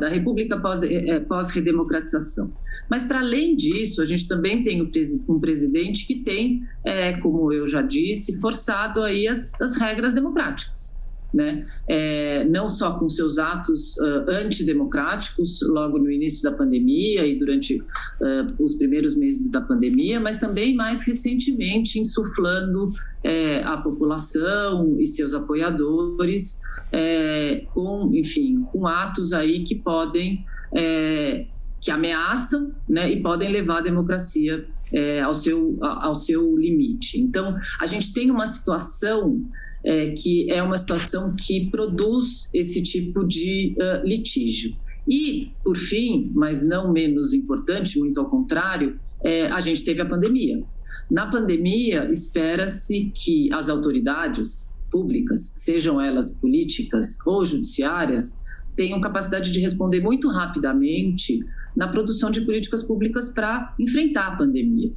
da 0.00 0.08
República 0.08 0.58
pós-redemocratização. 0.58 2.48
Pós 2.48 2.56
Mas, 2.90 3.04
para 3.04 3.20
além 3.20 3.54
disso, 3.54 4.02
a 4.02 4.04
gente 4.04 4.26
também 4.26 4.64
tem 4.64 4.82
um 5.28 5.38
presidente 5.38 6.08
que 6.08 6.16
tem, 6.16 6.62
é, 6.84 7.12
como 7.18 7.52
eu 7.52 7.64
já 7.64 7.80
disse, 7.80 8.40
forçado 8.40 9.00
aí 9.00 9.28
as, 9.28 9.60
as 9.60 9.76
regras 9.76 10.12
democráticas 10.12 11.03
né? 11.34 11.66
É, 11.88 12.44
não 12.44 12.68
só 12.68 12.98
com 12.98 13.08
seus 13.08 13.38
atos 13.38 13.96
uh, 13.98 14.30
antidemocráticos 14.30 15.60
logo 15.68 15.98
no 15.98 16.10
início 16.10 16.48
da 16.48 16.56
pandemia 16.56 17.26
e 17.26 17.38
durante 17.38 17.80
uh, 17.80 18.54
os 18.58 18.74
primeiros 18.74 19.16
meses 19.16 19.50
da 19.50 19.60
pandemia, 19.60 20.20
mas 20.20 20.36
também 20.36 20.74
mais 20.74 21.04
recentemente 21.06 21.98
insuflando 21.98 22.92
é, 23.22 23.62
a 23.64 23.76
população 23.76 24.96
e 25.00 25.06
seus 25.06 25.34
apoiadores 25.34 26.60
é, 26.92 27.66
com, 27.72 28.10
enfim, 28.14 28.62
com 28.70 28.86
atos 28.86 29.32
aí 29.32 29.64
que 29.64 29.74
podem 29.74 30.44
é, 30.76 31.46
que 31.80 31.90
ameaçam 31.90 32.72
né, 32.88 33.12
e 33.12 33.22
podem 33.22 33.52
levar 33.52 33.78
a 33.78 33.82
democracia 33.82 34.66
é, 34.92 35.20
ao, 35.20 35.34
seu, 35.34 35.76
ao 35.82 36.14
seu 36.14 36.56
limite. 36.56 37.20
Então, 37.20 37.58
a 37.78 37.84
gente 37.84 38.14
tem 38.14 38.30
uma 38.30 38.46
situação 38.46 39.44
é, 39.84 40.10
que 40.12 40.50
é 40.50 40.62
uma 40.62 40.78
situação 40.78 41.34
que 41.36 41.68
produz 41.70 42.50
esse 42.54 42.82
tipo 42.82 43.24
de 43.24 43.76
uh, 43.78 44.06
litígio. 44.06 44.74
E, 45.06 45.50
por 45.62 45.76
fim, 45.76 46.30
mas 46.34 46.66
não 46.66 46.90
menos 46.90 47.34
importante, 47.34 47.98
muito 47.98 48.18
ao 48.18 48.30
contrário, 48.30 48.98
é, 49.22 49.46
a 49.48 49.60
gente 49.60 49.84
teve 49.84 50.00
a 50.00 50.06
pandemia. 50.06 50.64
Na 51.10 51.30
pandemia, 51.30 52.10
espera-se 52.10 53.12
que 53.14 53.52
as 53.52 53.68
autoridades 53.68 54.82
públicas, 54.90 55.52
sejam 55.56 56.00
elas 56.00 56.38
políticas 56.40 57.18
ou 57.26 57.44
judiciárias, 57.44 58.42
tenham 58.74 59.00
capacidade 59.00 59.52
de 59.52 59.60
responder 59.60 60.00
muito 60.00 60.28
rapidamente 60.28 61.40
na 61.76 61.88
produção 61.88 62.30
de 62.30 62.40
políticas 62.42 62.82
públicas 62.82 63.30
para 63.30 63.74
enfrentar 63.78 64.28
a 64.28 64.36
pandemia. 64.36 64.92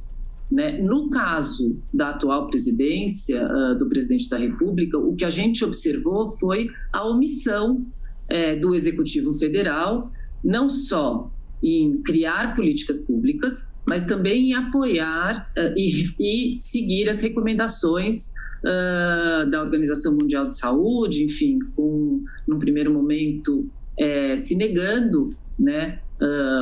Né? 0.50 0.80
No 0.80 1.10
caso 1.10 1.80
da 1.92 2.10
atual 2.10 2.48
presidência 2.48 3.46
uh, 3.46 3.78
do 3.78 3.88
presidente 3.88 4.28
da 4.30 4.38
República, 4.38 4.96
o 4.98 5.14
que 5.14 5.24
a 5.24 5.30
gente 5.30 5.64
observou 5.64 6.26
foi 6.26 6.68
a 6.92 7.06
omissão 7.06 7.76
uh, 7.76 8.60
do 8.60 8.74
Executivo 8.74 9.34
Federal, 9.34 10.10
não 10.42 10.70
só 10.70 11.30
em 11.62 12.00
criar 12.02 12.54
políticas 12.54 12.98
públicas, 12.98 13.74
mas 13.86 14.04
também 14.04 14.50
em 14.50 14.54
apoiar 14.54 15.50
uh, 15.58 15.74
e, 15.76 16.04
e, 16.18 16.58
seguir 16.58 17.08
as 17.08 17.20
recomendações 17.20 18.32
da 19.52 19.62
Organização 19.62 20.16
Mundial 20.16 20.48
de 20.48 20.58
Saúde, 20.58 21.22
enfim, 21.22 21.60
com, 21.76 22.24
num 22.44 22.58
primeiro 22.58 22.92
momento, 22.92 23.70
eh, 23.98 24.36
se 24.36 24.54
negando, 24.54 25.30
né, 25.58 26.00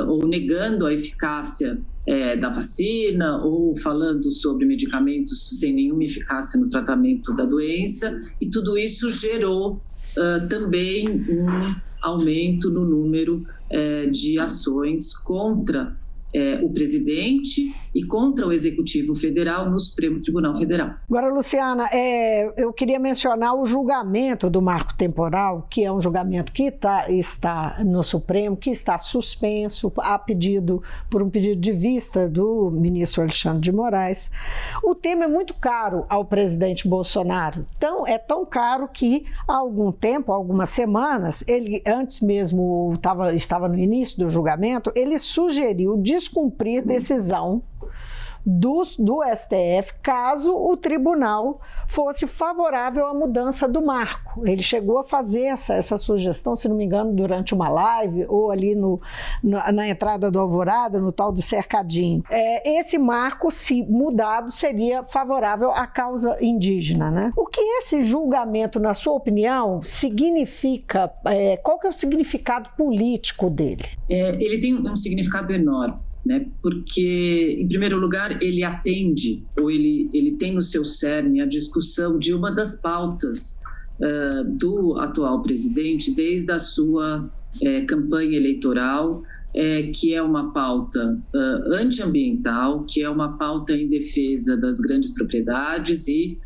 ou 0.09 0.27
negando 0.27 0.85
a 0.87 0.93
eficácia 0.93 1.79
é, 2.07 2.37
da 2.37 2.51
vacina 2.51 3.43
ou 3.43 3.75
falando 3.77 4.31
sobre 4.31 4.65
medicamentos 4.65 5.59
sem 5.59 5.75
nenhuma 5.75 6.05
eficácia 6.05 6.61
no 6.61 6.69
tratamento 6.69 7.35
da 7.35 7.45
doença, 7.45 8.17
e 8.41 8.49
tudo 8.49 8.79
isso 8.79 9.11
gerou 9.11 9.73
uh, 10.17 10.49
também 10.49 11.09
um 11.09 11.47
aumento 12.01 12.71
no 12.71 12.85
número 12.85 13.45
uh, 13.73 14.11
de 14.11 14.39
ações 14.39 15.17
contra 15.17 15.97
é, 16.37 16.61
o 16.63 16.69
presidente 16.69 17.75
e 17.95 18.05
contra 18.05 18.47
o 18.47 18.53
Executivo 18.53 19.15
Federal 19.15 19.71
no 19.71 19.79
Supremo 19.79 20.21
Tribunal 20.21 20.55
Federal. 20.55 20.91
Agora, 21.09 21.33
Luciana, 21.33 21.89
é, 21.91 22.53
eu 22.63 22.71
queria 22.75 22.99
mencionar 22.99 23.55
o 23.55 23.65
julgamento 23.65 24.51
do 24.51 24.61
marco 24.61 24.95
temporal, 24.95 25.67
que 25.71 25.83
é 25.83 25.91
um 25.91 25.99
julgamento 25.99 26.53
que 26.53 26.71
tá, 26.71 27.11
está 27.11 27.83
no 27.83 28.03
Supremo, 28.03 28.55
que 28.55 28.69
está 28.69 28.99
suspenso 28.99 29.91
a 29.97 30.19
pedido 30.19 30.83
por 31.09 31.23
um 31.23 31.29
pedido 31.29 31.59
de 31.59 31.73
vista 31.73 32.29
do 32.29 32.71
ministro 32.71 33.23
Alexandre 33.23 33.63
de 33.63 33.73
Moraes. 33.73 34.31
O 34.85 34.95
tema 34.95 35.25
é 35.25 35.29
muito 35.29 35.55
caro 35.55 36.05
ao 36.11 36.23
presidente 36.23 36.87
Bolsonaro. 36.87 37.65
Então, 37.79 38.07
é 38.07 38.19
tão 38.19 38.45
caro 38.45 38.89
que 38.93 39.25
há 39.49 39.57
algum 39.57 39.91
tempo, 39.91 40.33
algumas 40.33 40.69
semanas, 40.69 41.43
ele 41.49 41.83
antes 41.87 42.21
mesmo 42.21 42.93
tava, 43.01 43.35
estava 43.35 43.69
no 43.69 43.79
início 43.79 44.19
do 44.19 44.29
julgamento, 44.29 44.93
ele 44.95 45.19
sugeriu 45.19 45.97
descumprir 46.27 46.85
decisão 46.85 47.63
do, 48.47 48.85
do 49.01 49.21
STF 49.35 49.95
caso 50.01 50.55
o 50.55 50.77
tribunal 50.77 51.61
fosse 51.89 52.29
favorável 52.29 53.07
à 53.07 53.13
mudança 53.13 53.67
do 53.67 53.85
marco. 53.85 54.47
Ele 54.47 54.63
chegou 54.63 54.99
a 54.99 55.05
fazer 55.05 55.47
essa, 55.47 55.75
essa 55.75 55.99
sugestão, 55.99 56.55
se 56.55 56.69
não 56.69 56.77
me 56.77 56.85
engano, 56.85 57.13
durante 57.13 57.53
uma 57.53 57.69
live 57.69 58.25
ou 58.29 58.53
ali 58.53 58.77
no, 58.77 59.01
na, 59.43 59.73
na 59.73 59.89
entrada 59.89 60.31
do 60.31 60.39
Alvorada, 60.39 61.01
no 61.01 61.11
tal 61.11 61.33
do 61.33 61.43
cercadinho. 61.43 62.23
É, 62.31 62.79
esse 62.79 62.97
marco, 62.97 63.51
se 63.51 63.83
mudado, 63.83 64.53
seria 64.53 65.03
favorável 65.03 65.73
à 65.73 65.87
causa 65.87 66.37
indígena. 66.41 67.11
Né? 67.11 67.33
O 67.37 67.47
que 67.47 67.61
esse 67.61 68.03
julgamento, 68.03 68.79
na 68.79 68.95
sua 68.95 69.15
opinião, 69.15 69.83
significa? 69.83 71.13
É, 71.25 71.57
qual 71.57 71.81
que 71.81 71.89
é 71.89 71.91
o 71.91 71.97
significado 71.97 72.71
político 72.77 73.51
dele? 73.51 73.85
É, 74.09 74.37
ele 74.41 74.61
tem 74.61 74.75
um 74.75 74.95
significado 74.95 75.53
enorme 75.53 76.06
né? 76.27 76.47
porque, 76.61 77.57
em 77.61 77.69
primeiro 77.69 77.99
lugar, 77.99 78.43
ele 78.43 78.65
atende, 78.65 79.47
ou 79.59 79.71
ele, 79.71 80.11
ele 80.13 80.33
tem 80.33 80.53
no 80.53 80.61
seu 80.61 80.85
cerne 80.85 81.41
a 81.41 81.47
discussão 81.47 82.19
de 82.19 82.35
uma 82.35 82.51
das 82.51 82.81
pautas 82.81 83.61
uh, 84.01 84.45
do 84.59 84.99
atual 84.99 85.41
presidente 85.43 86.13
desde 86.13 86.51
a 86.51 86.59
sua 86.59 87.21
uh, 87.23 87.87
campanha 87.87 88.37
eleitoral, 88.37 89.23
uh, 89.23 89.93
que 89.95 90.13
é 90.13 90.21
uma 90.21 90.53
pauta 90.53 91.23
antiambiental, 91.73 92.85
que 92.85 93.03
é 93.03 93.09
uma 93.09 93.39
pauta 93.39 93.75
em 93.75 93.89
defesa 93.89 94.57
das 94.57 94.81
grandes 94.81 95.15
propriedades 95.15 96.09
e 96.09 96.39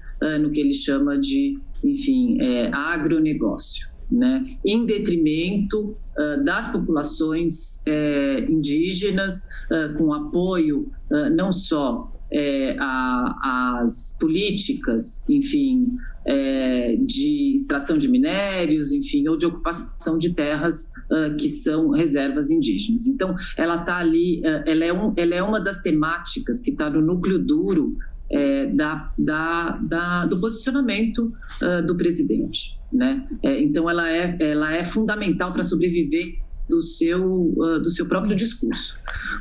no 0.43 0.51
que 0.51 0.61
ele 0.61 0.71
chama 0.71 1.19
de, 1.19 1.59
enfim, 1.83 2.37
agronegócio 2.73 3.89
né, 4.11 4.45
em 4.65 4.85
detrimento 4.85 5.97
das 6.45 6.69
populações 6.69 7.85
uh, 7.87 8.51
indígenas, 8.51 9.49
uh, 9.71 9.97
com 9.97 10.13
apoio 10.13 10.91
não 11.35 11.51
só 11.51 12.13
às 13.43 14.17
políticas, 14.21 15.29
enfim, 15.29 15.89
de 17.05 17.55
extração 17.57 17.99
de 17.99 18.07
minérios, 18.07 18.93
enfim, 18.93 19.27
ou 19.27 19.37
de 19.37 19.47
ocupação 19.47 20.17
de 20.17 20.33
terras 20.33 20.93
que 21.37 21.49
são 21.49 21.91
reservas 21.91 22.49
indígenas. 22.49 23.09
Então, 23.09 23.35
ela 23.57 23.75
está 23.81 23.97
ali, 23.97 24.41
ela, 24.65 24.85
é 24.85 24.93
um, 24.93 25.13
ela 25.17 25.35
é 25.35 25.43
uma 25.43 25.59
das 25.59 25.83
temáticas 25.83 26.61
que 26.61 26.71
está 26.71 26.89
no 26.89 27.01
núcleo 27.01 27.41
duro 27.41 27.97
é, 28.31 28.67
da, 28.67 29.13
da, 29.19 29.71
da, 29.83 30.27
do 30.27 30.39
posicionamento 30.39 31.33
uh, 31.63 31.85
do 31.85 31.97
presidente. 31.97 32.79
Né? 32.93 33.27
É, 33.43 33.61
então, 33.61 33.89
ela 33.91 34.09
é, 34.09 34.37
ela 34.41 34.73
é 34.73 34.85
fundamental 34.85 35.53
para 35.53 35.63
sobreviver 35.63 36.39
do 36.69 36.81
seu, 36.81 37.53
uh, 37.57 37.81
do 37.81 37.91
seu 37.91 38.07
próprio 38.07 38.37
discurso. 38.37 38.99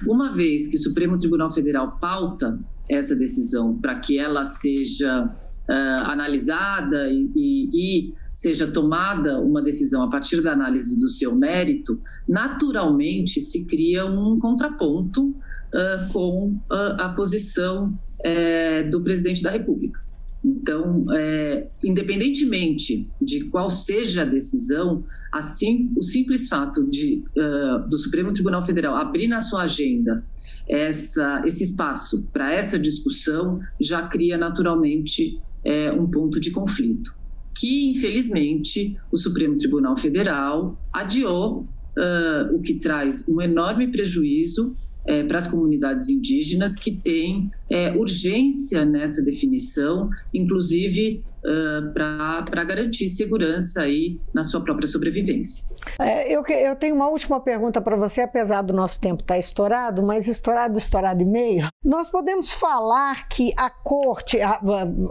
Uma 0.07 0.33
vez 0.33 0.67
que 0.67 0.75
o 0.75 0.79
Supremo 0.79 1.17
Tribunal 1.17 1.49
Federal 1.49 1.97
pauta 1.99 2.59
essa 2.89 3.15
decisão 3.15 3.77
para 3.79 3.99
que 3.99 4.17
ela 4.17 4.43
seja 4.43 5.25
uh, 5.25 6.03
analisada 6.05 7.07
e, 7.09 7.31
e, 7.35 7.69
e, 7.73 8.13
seja 8.31 8.71
tomada 8.71 9.39
uma 9.39 9.61
decisão 9.61 10.01
a 10.01 10.09
partir 10.09 10.41
da 10.41 10.53
análise 10.53 10.99
do 10.99 11.09
seu 11.09 11.35
mérito, 11.35 12.01
naturalmente 12.27 13.39
se 13.39 13.67
cria 13.67 14.05
um 14.05 14.39
contraponto 14.39 15.27
uh, 15.29 16.11
com 16.11 16.59
a 16.69 17.09
posição 17.09 17.97
é, 18.23 18.83
do 18.83 19.01
presidente 19.01 19.41
da 19.41 19.51
República. 19.51 19.99
Então, 20.43 21.05
é, 21.13 21.67
independentemente 21.83 23.09
de 23.21 23.45
qual 23.45 23.69
seja 23.69 24.21
a 24.21 24.25
decisão, 24.25 25.03
assim, 25.31 25.91
o 25.97 26.01
simples 26.01 26.47
fato 26.47 26.89
de 26.89 27.23
uh, 27.37 27.87
do 27.89 27.97
Supremo 27.97 28.31
Tribunal 28.31 28.63
Federal 28.63 28.95
abrir 28.95 29.27
na 29.27 29.41
sua 29.41 29.63
agenda 29.63 30.23
essa, 30.67 31.43
esse 31.45 31.63
espaço 31.63 32.29
para 32.31 32.53
essa 32.53 32.79
discussão 32.79 33.59
já 33.79 34.07
cria 34.07 34.37
naturalmente 34.37 35.41
é, 35.63 35.91
um 35.91 36.09
ponto 36.09 36.39
de 36.39 36.51
conflito, 36.51 37.13
que 37.57 37.89
infelizmente 37.89 38.97
o 39.11 39.17
Supremo 39.17 39.57
Tribunal 39.57 39.97
Federal 39.97 40.79
adiou, 40.93 41.67
uh, 41.97 42.55
o 42.55 42.61
que 42.61 42.75
traz 42.75 43.27
um 43.27 43.41
enorme 43.41 43.87
prejuízo 43.87 44.77
é, 45.05 45.23
para 45.23 45.37
as 45.37 45.47
comunidades 45.47 46.09
indígenas 46.09 46.75
que 46.75 46.91
têm 46.91 47.51
é, 47.69 47.91
urgência 47.91 48.83
nessa 48.83 49.23
definição, 49.23 50.09
inclusive 50.33 51.23
uh, 51.39 51.93
para 51.93 52.63
garantir 52.63 53.07
segurança 53.07 53.83
aí 53.83 54.19
na 54.33 54.43
sua 54.43 54.61
própria 54.61 54.87
sobrevivência. 54.87 55.75
É, 55.99 56.31
eu, 56.33 56.43
eu 56.45 56.75
tenho 56.75 56.95
uma 56.95 57.07
última 57.07 57.39
pergunta 57.39 57.81
para 57.81 57.95
você, 57.95 58.21
apesar 58.21 58.61
do 58.61 58.73
nosso 58.73 58.99
tempo 58.99 59.21
estar 59.21 59.35
tá 59.35 59.39
estourado, 59.39 60.03
mas 60.03 60.27
estourado, 60.27 60.77
estourado 60.77 61.21
e 61.21 61.25
meio. 61.25 61.67
Nós 61.83 62.09
podemos 62.09 62.49
falar 62.49 63.27
que 63.29 63.53
a 63.55 63.69
corte, 63.69 64.41
a, 64.41 64.59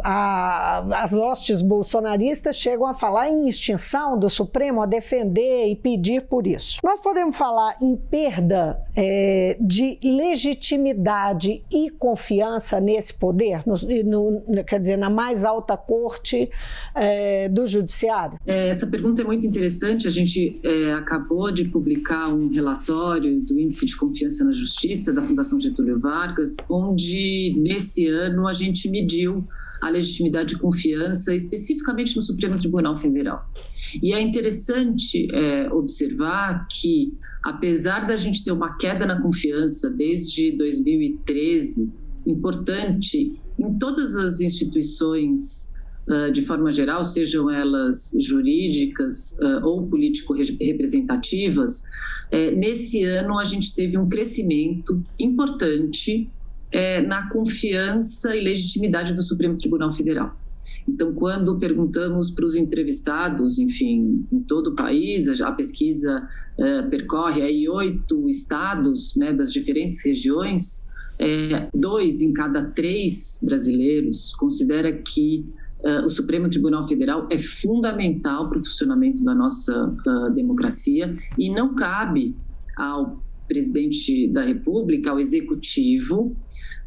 a, 0.05 1.03
as 1.03 1.15
hostes 1.15 1.63
bolsonaristas 1.63 2.57
chegam 2.57 2.87
a 2.87 2.95
falar 2.95 3.29
em 3.29 3.49
extinção 3.49 4.19
do 4.19 4.29
Supremo, 4.29 4.83
a 4.83 4.87
defender 4.87 5.69
e 5.69 5.77
pedir 5.77 6.23
por 6.23 6.47
isso. 6.47 6.79
Nós 6.83 7.01
podemos 7.01 7.37
falar 7.37 7.77
em 7.81 7.97
perda 7.97 8.83
é, 8.97 9.57
de 9.61 9.99
legitimidade 10.03 11.65
e 11.73 11.91
confiança 11.91 12.48
nesse 12.81 13.15
poder, 13.15 13.63
no, 13.67 13.75
no, 14.47 14.65
quer 14.65 14.81
dizer, 14.81 14.97
na 14.97 15.11
mais 15.11 15.45
alta 15.45 15.77
corte 15.77 16.51
é, 16.95 17.49
do 17.49 17.67
judiciário? 17.67 18.39
É, 18.47 18.69
essa 18.69 18.87
pergunta 18.87 19.23
é 19.23 19.25
muito 19.25 19.47
interessante. 19.47 20.07
A 20.07 20.11
gente 20.11 20.61
é, 20.63 20.93
acabou 20.93 21.51
de 21.51 21.65
publicar 21.65 22.29
um 22.29 22.49
relatório 22.49 23.41
do 23.41 23.59
Índice 23.59 23.87
de 23.87 23.97
Confiança 23.97 24.45
na 24.45 24.53
Justiça 24.53 25.13
da 25.13 25.23
Fundação 25.23 25.61
Getúlio 25.61 25.99
Vargas, 25.99 26.57
onde 26.71 27.55
nesse 27.59 28.07
ano 28.07 28.47
a 28.47 28.53
gente 28.53 28.89
mediu 28.89 29.47
a 29.81 29.89
legitimidade 29.89 30.55
e 30.55 30.59
confiança, 30.59 31.35
especificamente 31.35 32.17
no 32.17 32.23
Supremo 32.23 32.57
Tribunal 32.57 32.97
Federal. 32.97 33.49
E 34.03 34.13
é 34.13 34.21
interessante 34.21 35.29
é, 35.33 35.73
observar 35.73 36.67
que, 36.69 37.15
apesar 37.45 38.07
da 38.07 38.17
gente 38.17 38.45
ter 38.45 38.53
uma 38.53 38.77
queda 38.77 39.07
na 39.07 39.21
confiança 39.21 39.91
desde 39.91 40.53
2013, 40.53 41.93
importante 42.29 43.41
em 43.59 43.79
todas 43.79 44.17
as 44.17 44.41
instituições 44.41 45.79
ah, 46.09 46.31
de 46.31 46.41
forma 46.43 46.71
geral, 46.71 47.05
sejam 47.05 47.51
elas 47.51 48.17
jurídicas 48.19 49.39
uh, 49.43 49.67
ou 49.67 49.87
político-representativas, 49.87 51.85
é, 52.31 52.51
nesse 52.51 53.05
ano 53.05 53.39
a 53.39 53.45
gente 53.45 53.75
teve 53.75 53.99
um 53.99 54.09
crescimento 54.09 55.05
importante 55.19 56.31
é, 56.73 57.03
na 57.03 57.29
confiança 57.29 58.35
e 58.35 58.41
legitimidade 58.41 59.13
do 59.13 59.23
Supremo 59.23 59.57
Tribunal 59.57 59.93
Federal. 59.93 60.35
Então, 60.87 61.13
quando 61.13 61.59
perguntamos 61.59 62.31
para 62.31 62.47
os 62.47 62.55
entrevistados, 62.57 63.59
enfim, 63.59 64.27
em 64.33 64.41
todo 64.41 64.69
o 64.69 64.75
país, 64.75 65.29
a, 65.43 65.53
pesquisa 65.53 66.27
uh, 66.59 66.89
percorre 66.89 67.43
aí 67.43 67.69
oito 67.69 68.27
estados 68.29 69.15
né, 69.17 69.35
das 69.35 69.53
diferentes 69.53 70.03
regiões, 70.03 70.88
é, 71.19 71.69
dois 71.75 72.23
em 72.23 72.33
cada 72.33 72.65
três 72.65 73.41
brasileiros 73.45 74.35
considera 74.35 74.93
que 74.93 75.47
Uh, 75.81 76.05
o 76.05 76.09
Supremo 76.09 76.49
Tribunal 76.49 76.83
Federal 76.89 77.29
é 77.31 77.39
fundamental 77.39 78.49
para 78.49 78.59
o 78.59 78.65
funcionamento 78.65 79.23
da 79.23 79.33
nossa 79.33 79.87
uh, 79.87 80.35
democracia 80.35 81.17
e 81.39 81.49
não 81.49 81.73
cabe 81.77 82.35
ao 82.77 83.23
presidente 83.47 84.27
da 84.27 84.43
República, 84.43 85.13
ao 85.13 85.21
executivo, 85.21 86.37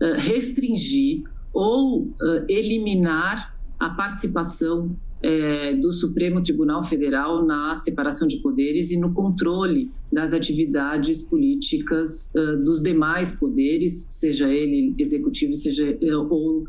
uh, 0.01 0.13
restringir 0.17 1.23
ou 1.53 2.13
eliminar 2.49 3.57
a 3.79 3.89
participação 3.91 4.93
eh, 5.23 5.73
do 5.75 5.91
Supremo 5.91 6.41
Tribunal 6.41 6.83
Federal 6.83 7.45
na 7.45 7.75
separação 7.75 8.27
de 8.27 8.37
poderes 8.37 8.91
e 8.91 8.97
no 8.97 9.13
controle 9.13 9.91
das 10.11 10.33
atividades 10.33 11.21
políticas 11.21 12.33
dos 12.65 12.81
demais 12.81 13.33
poderes, 13.33 14.07
seja 14.09 14.49
ele 14.49 14.93
executivo, 14.97 15.53
seja 15.53 15.97
ou 16.29 16.65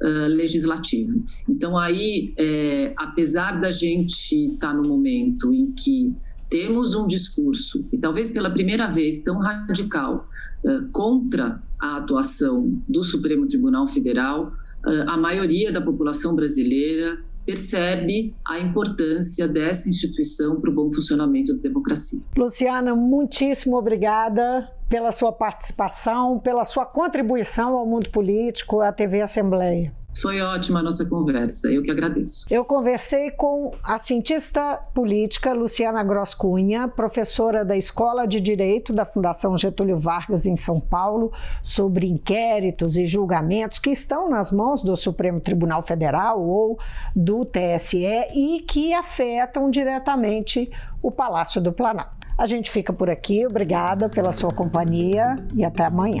uh, 0.00 0.26
legislativo. 0.28 1.22
Então, 1.48 1.76
aí, 1.76 2.34
é, 2.36 2.92
apesar 2.96 3.60
da 3.60 3.70
gente 3.70 4.54
estar 4.54 4.68
tá 4.68 4.74
no 4.74 4.86
momento 4.86 5.52
em 5.52 5.72
que 5.72 6.14
temos 6.50 6.94
um 6.94 7.06
discurso, 7.06 7.88
e 7.92 7.98
talvez 7.98 8.30
pela 8.30 8.50
primeira 8.50 8.88
vez 8.88 9.20
tão 9.22 9.38
radical, 9.38 10.28
uh, 10.64 10.88
contra 10.92 11.62
a 11.80 11.98
atuação 11.98 12.80
do 12.88 13.02
Supremo 13.02 13.46
Tribunal 13.46 13.86
Federal, 13.86 14.52
uh, 14.86 15.10
a 15.10 15.16
maioria 15.16 15.72
da 15.72 15.80
população 15.80 16.34
brasileira 16.34 17.18
percebe 17.44 18.34
a 18.46 18.58
importância 18.58 19.46
dessa 19.46 19.88
instituição 19.88 20.60
para 20.60 20.70
o 20.70 20.74
bom 20.74 20.90
funcionamento 20.90 21.54
da 21.56 21.62
democracia. 21.62 22.20
Luciana, 22.36 22.94
muitíssimo 22.94 23.76
obrigada 23.76 24.70
pela 24.88 25.12
sua 25.12 25.32
participação, 25.32 26.38
pela 26.38 26.64
sua 26.64 26.86
contribuição 26.86 27.76
ao 27.76 27.86
mundo 27.86 28.10
político, 28.10 28.80
à 28.80 28.92
TV 28.92 29.20
Assembleia. 29.20 29.92
Foi 30.20 30.40
ótima 30.40 30.80
a 30.80 30.82
nossa 30.82 31.08
conversa, 31.08 31.70
eu 31.70 31.82
que 31.82 31.90
agradeço. 31.90 32.46
Eu 32.48 32.64
conversei 32.64 33.30
com 33.32 33.72
a 33.82 33.98
cientista 33.98 34.76
política 34.94 35.52
Luciana 35.52 36.02
Gross 36.04 36.34
Cunha, 36.34 36.86
professora 36.86 37.64
da 37.64 37.76
Escola 37.76 38.26
de 38.26 38.40
Direito 38.40 38.92
da 38.92 39.04
Fundação 39.04 39.56
Getúlio 39.56 39.98
Vargas 39.98 40.46
em 40.46 40.56
São 40.56 40.78
Paulo, 40.78 41.32
sobre 41.62 42.06
inquéritos 42.06 42.96
e 42.96 43.06
julgamentos 43.06 43.78
que 43.78 43.90
estão 43.90 44.30
nas 44.30 44.52
mãos 44.52 44.82
do 44.82 44.94
Supremo 44.94 45.40
Tribunal 45.40 45.82
Federal 45.82 46.40
ou 46.40 46.78
do 47.14 47.44
TSE 47.44 48.06
e 48.34 48.60
que 48.60 48.94
afetam 48.94 49.68
diretamente 49.68 50.70
o 51.02 51.10
Palácio 51.10 51.60
do 51.60 51.72
Planalto. 51.72 52.24
A 52.38 52.46
gente 52.46 52.70
fica 52.70 52.92
por 52.92 53.10
aqui, 53.10 53.46
obrigada 53.46 54.08
pela 54.08 54.32
sua 54.32 54.52
companhia 54.52 55.36
e 55.54 55.64
até 55.64 55.84
amanhã. 55.84 56.20